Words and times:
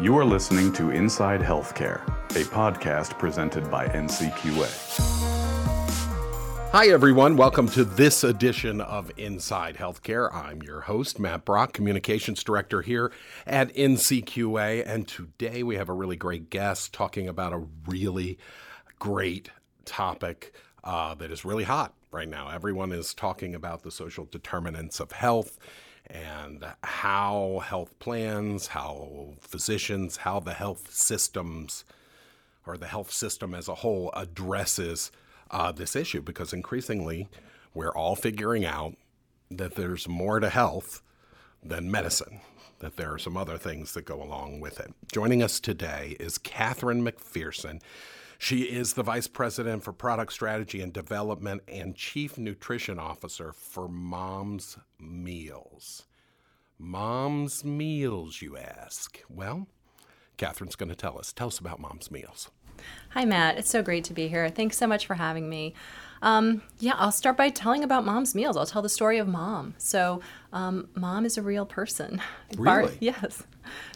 You 0.00 0.16
are 0.18 0.24
listening 0.24 0.72
to 0.72 0.90
Inside 0.90 1.40
Healthcare, 1.40 2.04
a 2.30 2.44
podcast 2.48 3.16
presented 3.16 3.70
by 3.70 3.86
NCQA. 3.86 4.68
Hi, 6.72 6.88
everyone. 6.88 7.36
Welcome 7.36 7.68
to 7.68 7.84
this 7.84 8.24
edition 8.24 8.80
of 8.80 9.12
Inside 9.18 9.76
Healthcare. 9.76 10.34
I'm 10.34 10.62
your 10.62 10.80
host, 10.80 11.20
Matt 11.20 11.44
Brock, 11.44 11.74
Communications 11.74 12.42
Director 12.42 12.82
here 12.82 13.12
at 13.46 13.72
NCQA. 13.74 14.82
And 14.84 15.06
today 15.06 15.62
we 15.62 15.76
have 15.76 15.88
a 15.88 15.94
really 15.94 16.16
great 16.16 16.50
guest 16.50 16.92
talking 16.92 17.28
about 17.28 17.52
a 17.52 17.62
really 17.86 18.38
great 18.98 19.50
topic 19.84 20.54
uh, 20.82 21.14
that 21.14 21.30
is 21.30 21.44
really 21.44 21.64
hot 21.64 21.94
right 22.10 22.28
now. 22.28 22.48
Everyone 22.48 22.90
is 22.90 23.14
talking 23.14 23.54
about 23.54 23.84
the 23.84 23.92
social 23.92 24.24
determinants 24.24 24.98
of 24.98 25.12
health 25.12 25.56
and 26.08 26.64
how 26.82 27.62
health 27.64 27.98
plans, 27.98 28.68
how 28.68 29.34
physicians, 29.40 30.18
how 30.18 30.40
the 30.40 30.52
health 30.52 30.92
systems 30.92 31.84
or 32.66 32.76
the 32.76 32.86
health 32.86 33.10
system 33.10 33.54
as 33.54 33.68
a 33.68 33.76
whole 33.76 34.10
addresses 34.14 35.10
uh, 35.50 35.72
this 35.72 35.94
issue 35.94 36.20
because 36.20 36.52
increasingly 36.52 37.28
we're 37.74 37.94
all 37.94 38.16
figuring 38.16 38.64
out 38.64 38.94
that 39.50 39.74
there's 39.74 40.08
more 40.08 40.40
to 40.40 40.48
health 40.48 41.02
than 41.62 41.90
medicine, 41.90 42.40
that 42.80 42.96
there 42.96 43.12
are 43.12 43.18
some 43.18 43.36
other 43.36 43.58
things 43.58 43.92
that 43.94 44.04
go 44.04 44.22
along 44.22 44.60
with 44.60 44.80
it. 44.80 44.92
Joining 45.12 45.42
us 45.42 45.60
today 45.60 46.16
is 46.20 46.38
Catherine 46.38 47.04
McPherson. 47.04 47.80
She 48.38 48.62
is 48.62 48.94
the 48.94 49.02
Vice 49.02 49.26
President 49.26 49.82
for 49.82 49.92
Product 49.92 50.32
Strategy 50.32 50.80
and 50.80 50.92
Development 50.92 51.62
and 51.68 51.94
Chief 51.94 52.36
Nutrition 52.36 52.98
Officer 52.98 53.52
for 53.52 53.88
Mom's 53.88 54.76
Meals. 54.98 56.06
Mom's 56.78 57.64
Meals, 57.64 58.42
you 58.42 58.56
ask? 58.56 59.22
Well, 59.30 59.68
Catherine's 60.36 60.76
going 60.76 60.88
to 60.88 60.96
tell 60.96 61.18
us. 61.18 61.32
Tell 61.32 61.46
us 61.46 61.58
about 61.58 61.80
Mom's 61.80 62.10
Meals. 62.10 62.50
Hi, 63.10 63.24
Matt. 63.24 63.58
It's 63.58 63.70
so 63.70 63.82
great 63.82 64.04
to 64.04 64.12
be 64.12 64.28
here. 64.28 64.48
Thanks 64.48 64.76
so 64.76 64.86
much 64.86 65.06
for 65.06 65.14
having 65.14 65.48
me. 65.48 65.74
Um, 66.24 66.62
yeah, 66.80 66.94
I'll 66.96 67.12
start 67.12 67.36
by 67.36 67.50
telling 67.50 67.84
about 67.84 68.06
Mom's 68.06 68.34
Meals. 68.34 68.56
I'll 68.56 68.66
tell 68.66 68.80
the 68.80 68.88
story 68.88 69.18
of 69.18 69.28
Mom. 69.28 69.74
So, 69.76 70.22
um, 70.54 70.88
Mom 70.94 71.26
is 71.26 71.36
a 71.36 71.42
real 71.42 71.66
person. 71.66 72.20
Really? 72.56 72.86
Barb, 72.86 72.96
yes. 73.00 73.42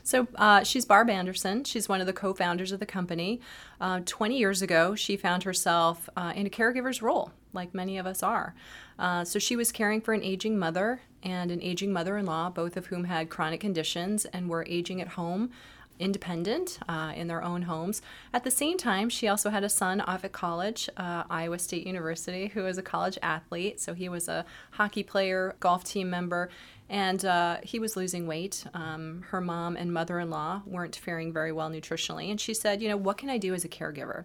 So, 0.03 0.29
uh, 0.35 0.63
she's 0.63 0.85
Barb 0.85 1.09
Anderson. 1.09 1.65
She's 1.65 1.89
one 1.89 2.03
of 2.03 2.07
the 2.07 2.13
co 2.13 2.35
founders 2.35 2.71
of 2.71 2.81
the 2.81 2.87
company. 2.87 3.41
Uh, 3.81 4.01
20 4.05 4.37
years 4.37 4.61
ago, 4.61 4.95
she 4.95 5.17
found 5.17 5.45
herself 5.45 6.11
uh, 6.17 6.35
in 6.37 6.47
a 6.47 6.51
caregiver's 6.51 7.01
role, 7.01 7.33
like 7.55 7.73
many 7.73 7.97
of 7.97 8.07
us 8.07 8.23
are. 8.23 8.55
Uh, 8.99 9.25
so, 9.25 9.39
she 9.39 9.57
was 9.57 9.73
caring 9.73 10.03
for 10.03 10.13
an 10.13 10.23
aging 10.23 10.59
mother 10.59 11.01
and 11.23 11.51
an 11.51 11.63
aging 11.63 11.93
mother 11.93 12.19
in 12.19 12.27
law, 12.27 12.51
both 12.51 12.77
of 12.77 12.87
whom 12.87 13.05
had 13.05 13.31
chronic 13.31 13.61
conditions 13.61 14.27
and 14.27 14.51
were 14.51 14.67
aging 14.69 15.01
at 15.01 15.09
home 15.09 15.51
independent 15.99 16.79
uh, 16.89 17.13
in 17.15 17.29
their 17.29 17.43
own 17.43 17.63
homes. 17.63 18.03
At 18.33 18.45
the 18.45 18.51
same 18.51 18.79
time, 18.79 19.09
she 19.09 19.29
also 19.29 19.51
had 19.51 19.65
a 19.65 19.69
son 19.69 20.01
off 20.01 20.25
at 20.25 20.33
college, 20.33 20.89
uh, 20.97 21.25
Iowa 21.29 21.59
State 21.59 21.87
University, 21.87 22.49
who 22.49 22.63
was 22.63 22.79
a 22.79 22.83
college 22.83 23.19
athlete. 23.23 23.81
So 23.81 23.95
he 23.95 24.09
was 24.09 24.29
a 24.29 24.45
hockey 24.73 25.03
player, 25.03 25.57
golf 25.61 25.85
team 25.85 26.11
member, 26.11 26.51
and 26.89 27.25
uh, 27.25 27.59
he 27.63 27.79
was 27.79 27.97
losing 27.97 28.27
weight. 28.27 28.65
Um, 28.75 29.25
her 29.29 29.41
mom 29.41 29.77
and 29.77 29.93
mother 29.93 30.19
in 30.19 30.31
law 30.31 30.63
weren't 30.67 30.97
faring 30.97 31.33
very 31.33 31.53
well 31.53 31.71
nutritionally. 31.71 32.31
And 32.31 32.41
she 32.41 32.55
said, 32.55 32.81
You 32.81 32.89
know, 32.89 32.97
what 32.97 33.19
can 33.19 33.29
I 33.29 33.39
do 33.39 33.55
as 33.55 33.65
a 33.65 33.69
caregiver? 33.69 34.25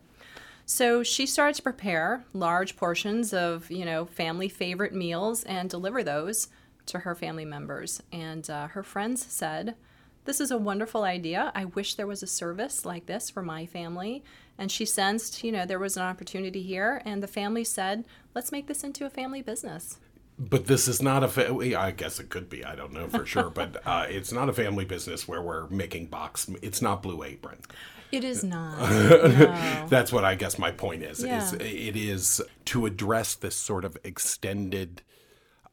So 0.66 1.03
she 1.03 1.25
started 1.25 1.55
to 1.55 1.61
prepare 1.61 2.23
large 2.33 2.77
portions 2.77 3.33
of, 3.33 3.69
you 3.69 3.83
know, 3.83 4.05
family 4.05 4.47
favorite 4.47 4.94
meals 4.94 5.44
and 5.44 5.69
deliver 5.69 6.03
those 6.03 6.47
to 6.85 6.99
her 6.99 7.16
family 7.16 7.45
members. 7.45 8.01
And 8.11 8.49
uh, 8.49 8.67
her 8.67 8.83
friends 8.83 9.25
said, 9.25 9.75
this 10.25 10.39
is 10.39 10.52
a 10.52 10.57
wonderful 10.57 11.03
idea. 11.03 11.52
I 11.55 11.66
wish 11.66 11.95
there 11.95 12.07
was 12.07 12.23
a 12.23 12.27
service 12.27 12.85
like 12.85 13.05
this 13.05 13.29
for 13.29 13.41
my 13.41 13.66
family. 13.66 14.23
And 14.57 14.71
she 14.71 14.85
sensed, 14.85 15.43
you 15.43 15.52
know, 15.52 15.66
there 15.66 15.79
was 15.79 15.97
an 15.97 16.03
opportunity 16.03 16.61
here, 16.61 17.02
and 17.05 17.23
the 17.23 17.27
family 17.27 17.63
said, 17.63 18.05
let's 18.35 18.51
make 18.51 18.67
this 18.67 18.83
into 18.83 19.05
a 19.05 19.09
family 19.09 19.41
business. 19.41 19.97
But 20.38 20.66
this 20.66 20.88
is 20.88 21.01
not 21.01 21.23
a. 21.23 21.28
Fa- 21.28 21.79
I 21.79 21.91
guess 21.91 22.19
it 22.19 22.29
could 22.29 22.50
be. 22.50 22.66
I 22.66 22.75
don't 22.75 22.91
know 22.91 23.07
for 23.07 23.25
sure, 23.25 23.51
but 23.51 23.81
uh, 23.85 24.07
it's 24.09 24.31
not 24.31 24.50
a 24.50 24.53
family 24.53 24.83
business 24.83 25.28
where 25.28 25.41
we're 25.41 25.67
making 25.67 26.07
box. 26.07 26.50
It's 26.63 26.81
not 26.81 27.03
Blue 27.03 27.23
Apron. 27.23 27.59
It 28.12 28.23
is 28.23 28.44
not. 28.44 28.79
no. 28.89 29.85
That's 29.89 30.12
what 30.12 30.23
I 30.23 30.35
guess 30.35 30.57
my 30.57 30.72
point 30.72 31.03
is. 31.03 31.23
Yeah. 31.23 31.38
Is 31.38 31.53
it 31.53 31.95
is 31.95 32.41
to 32.66 32.85
address 32.88 33.35
this 33.35 33.56
sort 33.56 33.85
of 33.85 33.97
extended 34.03 35.03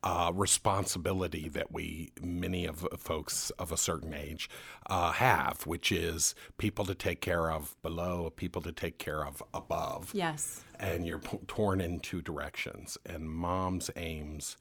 uh, 0.03 0.33
responsibility 0.35 1.49
that 1.49 1.73
we, 1.73 2.13
many 2.21 2.65
of 2.65 2.87
folks 2.97 3.51
of 3.59 3.71
a 3.71 3.77
certain 3.77 4.15
age, 4.15 4.49
uh, 4.87 5.13
have, 5.13 5.63
which 5.67 5.93
is 5.93 6.35
people 6.59 6.85
to 6.87 6.95
take 6.95 7.21
care 7.21 7.51
of 7.51 7.77
below, 7.83 8.31
people 8.31 8.63
to 8.63 8.73
take 8.73 8.99
care 8.99 9.25
of 9.25 9.43
above. 9.53 10.11
Yes. 10.15 10.63
And 10.79 11.07
you're 11.07 11.19
p- 11.19 11.39
torn 11.47 11.81
in 11.81 12.01
two 12.01 12.23
directions. 12.23 12.97
And 13.05 13.31
mom's 13.31 13.91
aims 13.97 14.57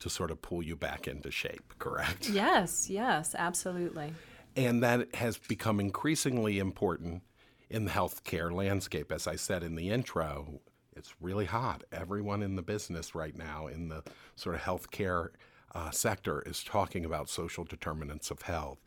to 0.00 0.10
sort 0.10 0.30
of 0.30 0.42
pull 0.42 0.62
you 0.62 0.76
back 0.76 1.06
into 1.08 1.30
shape, 1.30 1.74
correct? 1.78 2.28
Yes, 2.36 2.90
yes, 2.90 3.34
absolutely. 3.38 4.12
And 4.56 4.82
that 4.82 5.14
has 5.14 5.38
become 5.38 5.80
increasingly 5.80 6.58
important 6.58 7.22
in 7.70 7.84
the 7.84 7.90
healthcare 7.90 8.52
landscape. 8.52 9.12
As 9.12 9.26
I 9.26 9.36
said 9.36 9.62
in 9.62 9.74
the 9.74 9.90
intro, 9.90 10.60
it's 10.96 11.14
really 11.20 11.44
hot. 11.44 11.84
Everyone 11.92 12.42
in 12.42 12.56
the 12.56 12.62
business 12.62 13.14
right 13.14 13.36
now, 13.36 13.66
in 13.66 13.88
the 13.88 14.02
sort 14.34 14.54
of 14.54 14.62
healthcare 14.62 15.30
uh, 15.74 15.90
sector, 15.90 16.42
is 16.42 16.64
talking 16.64 17.04
about 17.04 17.28
social 17.28 17.64
determinants 17.64 18.30
of 18.30 18.42
health 18.42 18.78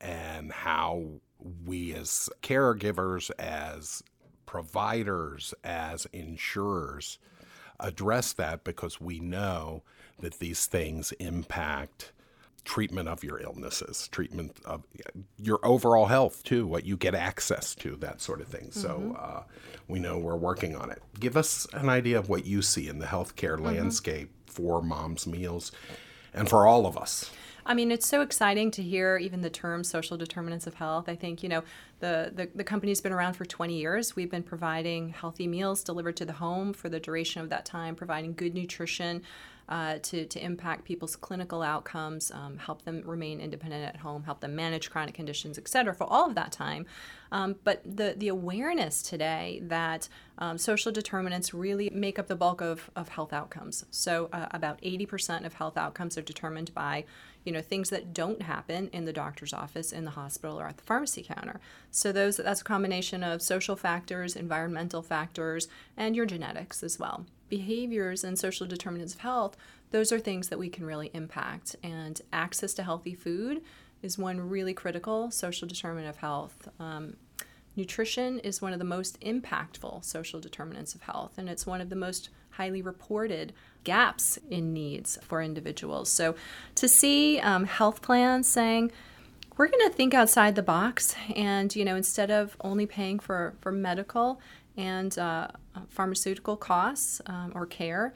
and 0.00 0.52
how 0.52 1.04
we, 1.64 1.94
as 1.94 2.28
caregivers, 2.42 3.30
as 3.38 4.02
providers, 4.46 5.54
as 5.64 6.06
insurers, 6.12 7.18
address 7.80 8.32
that 8.34 8.64
because 8.64 9.00
we 9.00 9.18
know 9.18 9.82
that 10.20 10.38
these 10.38 10.66
things 10.66 11.12
impact 11.12 12.12
treatment 12.64 13.08
of 13.08 13.22
your 13.22 13.40
illnesses, 13.40 14.08
treatment 14.08 14.56
of 14.64 14.84
your 15.38 15.60
overall 15.62 16.06
health 16.06 16.42
too, 16.44 16.66
what 16.66 16.84
you 16.84 16.96
get 16.96 17.14
access 17.14 17.74
to, 17.76 17.96
that 17.96 18.20
sort 18.20 18.40
of 18.40 18.48
thing. 18.48 18.68
Mm-hmm. 18.68 18.80
So 18.80 19.16
uh, 19.18 19.42
we 19.88 19.98
know 19.98 20.18
we're 20.18 20.36
working 20.36 20.74
on 20.74 20.90
it. 20.90 21.02
Give 21.18 21.36
us 21.36 21.66
an 21.72 21.88
idea 21.88 22.18
of 22.18 22.28
what 22.28 22.46
you 22.46 22.62
see 22.62 22.88
in 22.88 22.98
the 22.98 23.06
healthcare 23.06 23.56
mm-hmm. 23.56 23.66
landscape 23.66 24.30
for 24.46 24.82
mom's 24.82 25.26
meals 25.26 25.72
and 26.32 26.48
for 26.48 26.66
all 26.66 26.86
of 26.86 26.96
us. 26.96 27.30
I 27.66 27.72
mean, 27.72 27.90
it's 27.90 28.06
so 28.06 28.20
exciting 28.20 28.70
to 28.72 28.82
hear 28.82 29.16
even 29.16 29.40
the 29.40 29.48
term 29.48 29.84
social 29.84 30.18
determinants 30.18 30.66
of 30.66 30.74
health. 30.74 31.08
I 31.08 31.16
think, 31.16 31.42
you 31.42 31.48
know, 31.48 31.62
the, 32.00 32.30
the, 32.34 32.48
the, 32.54 32.64
company's 32.64 33.00
been 33.00 33.12
around 33.12 33.34
for 33.34 33.46
20 33.46 33.74
years. 33.74 34.14
We've 34.14 34.30
been 34.30 34.42
providing 34.42 35.08
healthy 35.08 35.46
meals 35.46 35.82
delivered 35.82 36.16
to 36.18 36.26
the 36.26 36.34
home 36.34 36.74
for 36.74 36.90
the 36.90 37.00
duration 37.00 37.40
of 37.40 37.48
that 37.48 37.64
time, 37.64 37.94
providing 37.94 38.34
good 38.34 38.54
nutrition 38.54 39.22
uh, 39.68 39.98
to, 40.02 40.26
to 40.26 40.44
impact 40.44 40.84
people's 40.84 41.16
clinical 41.16 41.62
outcomes, 41.62 42.30
um, 42.30 42.58
help 42.58 42.82
them 42.84 43.02
remain 43.04 43.40
independent 43.40 43.84
at 43.84 43.96
home, 43.96 44.24
help 44.24 44.40
them 44.40 44.54
manage 44.54 44.90
chronic 44.90 45.14
conditions, 45.14 45.58
et 45.58 45.68
cetera, 45.68 45.94
for 45.94 46.04
all 46.04 46.28
of 46.28 46.34
that 46.34 46.52
time. 46.52 46.86
Um, 47.32 47.56
but 47.64 47.82
the, 47.84 48.14
the 48.16 48.28
awareness 48.28 49.02
today 49.02 49.60
that 49.64 50.08
um, 50.38 50.58
social 50.58 50.92
determinants 50.92 51.54
really 51.54 51.90
make 51.90 52.18
up 52.18 52.26
the 52.26 52.36
bulk 52.36 52.60
of, 52.60 52.90
of 52.94 53.08
health 53.08 53.32
outcomes. 53.32 53.84
So, 53.90 54.28
uh, 54.32 54.46
about 54.50 54.80
80% 54.82 55.44
of 55.44 55.54
health 55.54 55.76
outcomes 55.76 56.18
are 56.18 56.22
determined 56.22 56.74
by 56.74 57.04
you 57.44 57.52
know 57.52 57.60
things 57.60 57.90
that 57.90 58.12
don't 58.12 58.42
happen 58.42 58.88
in 58.92 59.04
the 59.04 59.12
doctor's 59.12 59.52
office 59.52 59.92
in 59.92 60.04
the 60.04 60.12
hospital 60.12 60.58
or 60.58 60.66
at 60.66 60.76
the 60.76 60.82
pharmacy 60.82 61.22
counter 61.22 61.60
so 61.90 62.10
those 62.10 62.38
that's 62.38 62.60
a 62.60 62.64
combination 62.64 63.22
of 63.22 63.42
social 63.42 63.76
factors 63.76 64.34
environmental 64.34 65.02
factors 65.02 65.68
and 65.96 66.16
your 66.16 66.26
genetics 66.26 66.82
as 66.82 66.98
well 66.98 67.26
behaviors 67.48 68.24
and 68.24 68.38
social 68.38 68.66
determinants 68.66 69.14
of 69.14 69.20
health, 69.20 69.56
those 69.90 70.10
are 70.10 70.18
things 70.18 70.48
that 70.48 70.58
we 70.58 70.68
can 70.68 70.84
really 70.84 71.10
impact. 71.14 71.76
And 71.82 72.20
access 72.32 72.74
to 72.74 72.82
healthy 72.82 73.14
food 73.14 73.62
is 74.02 74.18
one 74.18 74.48
really 74.48 74.74
critical 74.74 75.30
social 75.30 75.68
determinant 75.68 76.10
of 76.10 76.16
health. 76.16 76.68
Um, 76.80 77.16
nutrition 77.76 78.38
is 78.40 78.62
one 78.62 78.72
of 78.72 78.78
the 78.78 78.84
most 78.84 79.20
impactful 79.20 80.04
social 80.04 80.40
determinants 80.40 80.94
of 80.94 81.02
health, 81.02 81.32
and 81.36 81.48
it's 81.48 81.66
one 81.66 81.80
of 81.80 81.90
the 81.90 81.96
most 81.96 82.30
highly 82.50 82.82
reported 82.82 83.52
gaps 83.82 84.38
in 84.48 84.72
needs 84.72 85.18
for 85.22 85.42
individuals. 85.42 86.08
So 86.08 86.34
to 86.76 86.88
see 86.88 87.38
um, 87.40 87.64
health 87.64 88.02
plans 88.02 88.48
saying, 88.48 88.92
we're 89.56 89.68
going 89.68 89.88
to 89.88 89.94
think 89.94 90.14
outside 90.14 90.56
the 90.56 90.62
box 90.62 91.14
and 91.36 91.74
you 91.76 91.84
know 91.84 91.94
instead 91.94 92.30
of 92.30 92.56
only 92.62 92.86
paying 92.86 93.20
for 93.20 93.54
for 93.60 93.70
medical 93.70 94.40
and 94.76 95.16
uh, 95.16 95.46
pharmaceutical 95.88 96.56
costs 96.56 97.20
um, 97.26 97.52
or 97.54 97.64
care, 97.64 98.14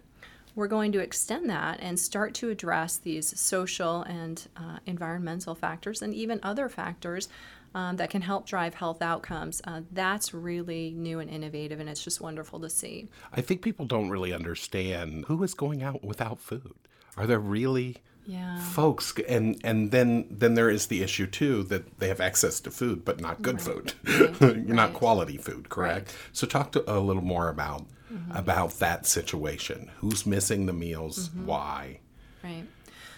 we're 0.56 0.66
going 0.66 0.90
to 0.90 0.98
extend 0.98 1.48
that 1.48 1.78
and 1.80 2.00
start 2.00 2.34
to 2.34 2.50
address 2.50 2.96
these 2.96 3.38
social 3.38 4.02
and 4.02 4.48
uh, 4.56 4.78
environmental 4.86 5.54
factors 5.54 6.02
and 6.02 6.12
even 6.12 6.40
other 6.42 6.68
factors 6.68 7.28
um, 7.74 7.96
that 7.96 8.10
can 8.10 8.22
help 8.22 8.46
drive 8.46 8.74
health 8.74 9.02
outcomes. 9.02 9.60
Uh, 9.64 9.82
that's 9.92 10.32
really 10.34 10.92
new 10.96 11.20
and 11.20 11.30
innovative, 11.30 11.80
and 11.80 11.88
it's 11.88 12.02
just 12.02 12.20
wonderful 12.20 12.60
to 12.60 12.70
see. 12.70 13.08
I 13.32 13.40
think 13.40 13.62
people 13.62 13.86
don't 13.86 14.08
really 14.10 14.32
understand 14.32 15.24
who 15.26 15.42
is 15.42 15.54
going 15.54 15.82
out 15.82 16.02
without 16.04 16.40
food. 16.40 16.74
Are 17.16 17.26
there 17.26 17.40
really 17.40 17.96
Yeah. 18.26 18.60
folks 18.60 19.14
and 19.28 19.58
and 19.64 19.90
then 19.90 20.26
then 20.30 20.54
there 20.54 20.68
is 20.70 20.86
the 20.88 21.02
issue 21.02 21.26
too 21.26 21.62
that 21.64 21.98
they 21.98 22.08
have 22.08 22.20
access 22.20 22.60
to 22.60 22.70
food 22.70 23.02
but 23.04 23.20
not 23.20 23.40
good 23.42 23.58
food 23.60 23.94
not 24.68 24.88
right. 24.90 24.92
quality 24.92 25.38
food 25.38 25.68
correct 25.70 26.14
so 26.32 26.46
talk 26.46 26.70
to 26.72 26.80
a 26.86 27.00
little 27.00 27.24
more 27.24 27.48
about 27.48 27.86
Mm-hmm. 28.12 28.36
about 28.38 28.70
that 28.78 29.04
situation 29.06 29.90
who's 30.00 30.24
missing 30.26 30.64
the 30.66 30.72
meals 30.72 31.28
Mm-hmm. 31.28 31.46
why 31.46 32.00
Right. 32.44 32.64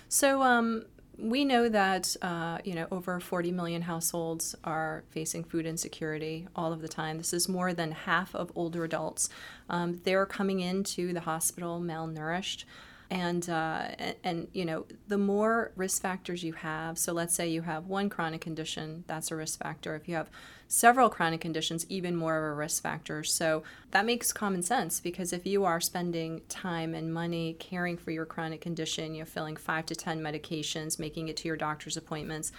So 0.08 0.42
um, 0.42 0.84
we 1.20 1.44
know 1.44 1.68
that 1.68 2.16
uh, 2.22 2.58
you 2.64 2.74
know 2.74 2.86
over 2.90 3.20
40 3.20 3.52
million 3.52 3.82
households 3.82 4.54
are 4.64 5.04
facing 5.10 5.44
food 5.44 5.66
insecurity 5.66 6.48
all 6.56 6.72
of 6.72 6.80
the 6.82 6.88
time. 6.88 7.18
This 7.18 7.32
is 7.32 7.48
more 7.48 7.72
than 7.72 7.92
half 7.92 8.34
of 8.34 8.50
older 8.54 8.84
adults. 8.84 9.28
Um, 9.68 10.00
they're 10.04 10.26
coming 10.26 10.60
into 10.60 11.12
the 11.12 11.20
hospital 11.20 11.80
malnourished. 11.80 12.64
And, 13.12 13.50
uh, 13.50 13.88
and 13.98 14.14
and 14.22 14.48
you 14.52 14.64
know 14.64 14.86
the 15.08 15.18
more 15.18 15.72
risk 15.74 16.00
factors 16.00 16.44
you 16.44 16.52
have 16.52 16.96
so 16.96 17.12
let's 17.12 17.34
say 17.34 17.48
you 17.48 17.62
have 17.62 17.86
one 17.86 18.08
chronic 18.08 18.40
condition 18.40 19.02
that's 19.08 19.32
a 19.32 19.36
risk 19.36 19.58
factor 19.58 19.96
if 19.96 20.06
you 20.06 20.14
have 20.14 20.30
several 20.72 21.10
chronic 21.10 21.40
conditions 21.40 21.84
even 21.88 22.14
more 22.14 22.38
of 22.38 22.44
a 22.44 22.54
risk 22.54 22.80
factor. 22.80 23.24
So 23.24 23.64
that 23.90 24.06
makes 24.06 24.32
common 24.32 24.62
sense 24.62 25.00
because 25.00 25.32
if 25.32 25.44
you 25.44 25.64
are 25.64 25.80
spending 25.80 26.42
time 26.48 26.94
and 26.94 27.12
money 27.12 27.56
caring 27.58 27.96
for 27.96 28.12
your 28.12 28.24
chronic 28.24 28.60
condition 28.60 29.16
you're 29.16 29.26
filling 29.26 29.56
five 29.56 29.84
to 29.86 29.96
ten 29.96 30.20
medications 30.20 30.96
making 31.00 31.26
it 31.26 31.36
to 31.38 31.48
your 31.48 31.56
doctor's 31.56 31.96
appointments 31.96 32.52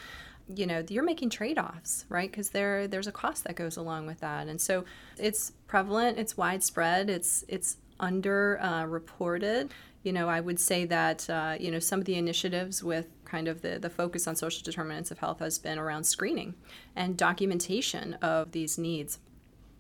you 0.54 0.68
know 0.68 0.84
you're 0.90 1.06
making 1.06 1.30
trade-offs 1.30 2.06
right? 2.10 2.30
Because 2.30 2.50
there 2.50 2.86
there's 2.86 3.08
a 3.08 3.14
cost 3.14 3.46
that 3.46 3.56
goes 3.56 3.78
along 3.78 4.08
with 4.08 4.20
that. 4.20 4.50
And 4.50 4.60
so 4.60 4.84
it's 5.18 5.54
prevalent 5.68 6.18
it's 6.18 6.36
widespread 6.36 7.10
it's 7.10 7.46
it's 7.48 7.78
under 7.98 8.60
uh, 8.62 8.86
reported 8.88 9.72
you 10.04 10.12
know 10.12 10.28
i 10.28 10.40
would 10.40 10.60
say 10.60 10.86
that 10.86 11.30
uh, 11.30 11.56
you 11.60 11.72
know 11.72 11.80
some 11.80 12.00
of 12.00 12.06
the 12.06 12.16
initiatives 12.16 12.84
with 12.84 13.08
kind 13.32 13.48
of 13.48 13.62
the, 13.62 13.80
the 13.80 13.90
focus 13.90 14.28
on 14.28 14.36
social 14.36 14.62
determinants 14.62 15.10
of 15.10 15.20
health 15.20 15.40
has 15.40 15.58
been 15.58 15.80
around 15.80 16.04
screening 16.04 16.54
and 16.96 17.16
documentation 17.16 18.14
of 18.16 18.52
these 18.52 18.78
needs. 18.78 19.20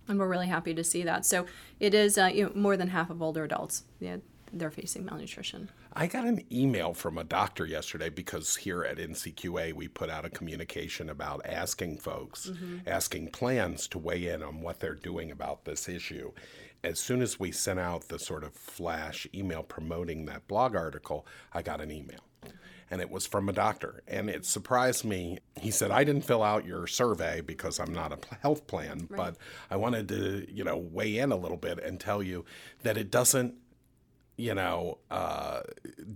And 0.07 0.17
we're 0.17 0.29
really 0.29 0.47
happy 0.47 0.73
to 0.73 0.83
see 0.83 1.03
that. 1.03 1.25
So 1.25 1.45
it 1.79 1.93
is 1.93 2.17
uh, 2.17 2.31
you 2.33 2.45
know, 2.45 2.51
more 2.55 2.77
than 2.77 2.87
half 2.87 3.09
of 3.09 3.21
older 3.21 3.43
adults 3.43 3.83
yeah, 3.99 4.17
they're 4.53 4.71
facing 4.71 5.05
malnutrition. 5.05 5.69
I 5.93 6.07
got 6.07 6.25
an 6.25 6.45
email 6.49 6.93
from 6.93 7.17
a 7.17 7.25
doctor 7.25 7.65
yesterday 7.65 8.09
because 8.09 8.55
here 8.55 8.83
at 8.85 8.97
NCQA 8.97 9.73
we 9.73 9.89
put 9.89 10.09
out 10.09 10.23
a 10.23 10.29
communication 10.29 11.09
about 11.09 11.45
asking 11.45 11.97
folks, 11.97 12.49
asking 12.87 13.31
plans 13.31 13.87
to 13.89 13.99
weigh 13.99 14.29
in 14.29 14.41
on 14.41 14.61
what 14.61 14.79
they're 14.79 14.95
doing 14.95 15.31
about 15.31 15.65
this 15.65 15.89
issue. 15.89 16.31
As 16.83 16.99
soon 16.99 17.21
as 17.21 17.39
we 17.39 17.51
sent 17.51 17.79
out 17.79 18.07
the 18.07 18.17
sort 18.19 18.43
of 18.43 18.53
flash 18.53 19.27
email 19.33 19.61
promoting 19.63 20.25
that 20.25 20.47
blog 20.47 20.75
article, 20.75 21.25
I 21.53 21.61
got 21.61 21.81
an 21.81 21.91
email. 21.91 22.19
And 22.89 22.99
it 22.99 23.09
was 23.09 23.25
from 23.25 23.47
a 23.47 23.53
doctor. 23.53 24.03
And 24.07 24.29
it 24.29 24.45
surprised 24.45 25.05
me. 25.05 25.37
He 25.59 25.71
said, 25.71 25.91
I 25.91 26.03
didn't 26.03 26.23
fill 26.25 26.43
out 26.43 26.65
your 26.65 26.87
survey 26.87 27.39
because 27.39 27.79
I'm 27.79 27.93
not 27.93 28.11
a 28.11 28.35
health 28.41 28.67
plan, 28.67 29.07
but 29.09 29.37
I 29.69 29.77
wanted 29.77 30.09
to, 30.09 30.45
you 30.51 30.63
know, 30.63 30.75
weigh 30.77 31.17
in 31.19 31.31
a 31.31 31.37
little 31.37 31.55
bit 31.57 31.79
and 31.79 31.99
tell 31.99 32.21
you 32.21 32.43
that 32.83 32.97
it 32.97 33.11
doesn't 33.11 33.55
you 34.37 34.55
know, 34.55 34.97
uh, 35.11 35.61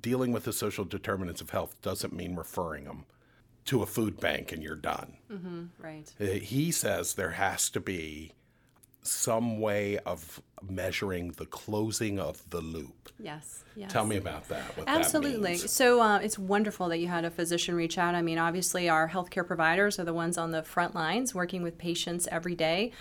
dealing 0.01 0.31
with 0.31 0.45
the 0.45 0.53
social 0.53 0.83
determinants 0.83 1.41
of 1.41 1.51
health 1.51 1.79
doesn't 1.83 2.11
mean 2.11 2.35
referring 2.35 2.85
them 2.85 3.05
to 3.65 3.83
a 3.83 3.85
food 3.85 4.19
bank 4.19 4.51
and 4.51 4.63
you're 4.63 4.75
done. 4.75 5.17
right 5.77 6.11
Uh, 6.19 6.25
He 6.25 6.71
says 6.71 7.13
there 7.13 7.31
has 7.31 7.69
to 7.71 7.79
be 7.79 8.31
some 9.03 9.59
way 9.59 9.99
of 9.99 10.41
measuring 10.61 11.31
the 11.31 11.45
closing 11.45 12.19
of 12.19 12.41
the 12.49 12.61
loop. 12.61 13.09
yes 13.19 13.63
yes 13.75 13.91
Tell 13.91 14.05
me 14.05 14.17
about 14.17 14.47
that. 14.49 14.63
Absolutely. 14.87 15.57
That. 15.57 15.69
So 15.69 16.01
uh, 16.01 16.19
it's 16.19 16.39
wonderful 16.39 16.87
that 16.89 16.97
you 16.97 17.07
had 17.07 17.25
a 17.25 17.31
physician 17.31 17.75
reach 17.75 17.97
out. 17.97 18.15
I 18.15 18.21
mean, 18.21 18.37
obviously, 18.37 18.87
our 18.89 19.09
healthcare 19.09 19.45
providers 19.45 19.99
are 19.99 20.05
the 20.05 20.13
ones 20.13 20.37
on 20.37 20.51
the 20.51 20.63
front 20.63 20.95
lines 20.95 21.35
working 21.35 21.61
with 21.61 21.77
patients 21.77 22.27
every 22.31 22.55
day. 22.55 22.91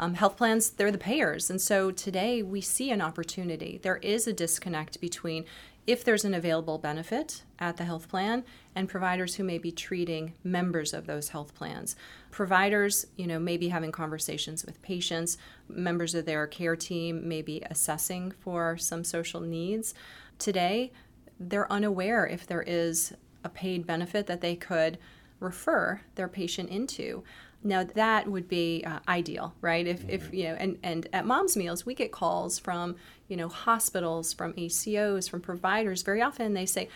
Um, 0.00 0.14
health 0.14 0.36
plans, 0.36 0.70
they're 0.70 0.90
the 0.90 0.98
payers. 0.98 1.50
And 1.50 1.60
so 1.60 1.90
today 1.90 2.42
we 2.42 2.60
see 2.60 2.90
an 2.90 3.00
opportunity. 3.00 3.78
There 3.82 3.98
is 3.98 4.26
a 4.26 4.32
disconnect 4.32 5.00
between 5.00 5.44
if 5.86 6.02
there's 6.02 6.24
an 6.24 6.34
available 6.34 6.78
benefit 6.78 7.42
at 7.58 7.76
the 7.76 7.84
health 7.84 8.08
plan 8.08 8.44
and 8.74 8.88
providers 8.88 9.34
who 9.34 9.44
may 9.44 9.58
be 9.58 9.70
treating 9.70 10.32
members 10.42 10.94
of 10.94 11.06
those 11.06 11.28
health 11.28 11.54
plans. 11.54 11.94
Providers, 12.30 13.06
you 13.16 13.26
know, 13.26 13.38
may 13.38 13.56
be 13.56 13.68
having 13.68 13.92
conversations 13.92 14.64
with 14.64 14.80
patients, 14.82 15.36
members 15.68 16.14
of 16.14 16.24
their 16.24 16.46
care 16.46 16.76
team 16.76 17.28
may 17.28 17.42
be 17.42 17.62
assessing 17.70 18.30
for 18.30 18.76
some 18.76 19.04
social 19.04 19.40
needs. 19.40 19.94
Today, 20.38 20.90
they're 21.38 21.70
unaware 21.70 22.26
if 22.26 22.46
there 22.46 22.64
is 22.66 23.12
a 23.44 23.48
paid 23.48 23.86
benefit 23.86 24.26
that 24.26 24.40
they 24.40 24.56
could 24.56 24.98
refer 25.40 26.00
their 26.14 26.28
patient 26.28 26.70
into. 26.70 27.22
Now 27.64 27.82
that 27.82 28.28
would 28.28 28.46
be 28.46 28.84
uh, 28.86 28.98
ideal, 29.08 29.54
right? 29.62 29.86
If, 29.86 30.06
if 30.08 30.32
you 30.32 30.44
know, 30.44 30.54
and, 30.54 30.78
and 30.82 31.08
at 31.14 31.24
Mom's 31.24 31.56
Meals, 31.56 31.86
we 31.86 31.94
get 31.94 32.12
calls 32.12 32.58
from 32.58 32.96
you 33.26 33.36
know 33.36 33.48
hospitals, 33.48 34.34
from 34.34 34.52
ACOs, 34.52 35.28
from 35.28 35.40
providers. 35.40 36.02
Very 36.02 36.20
often 36.20 36.52
they 36.52 36.66
say, 36.66 36.88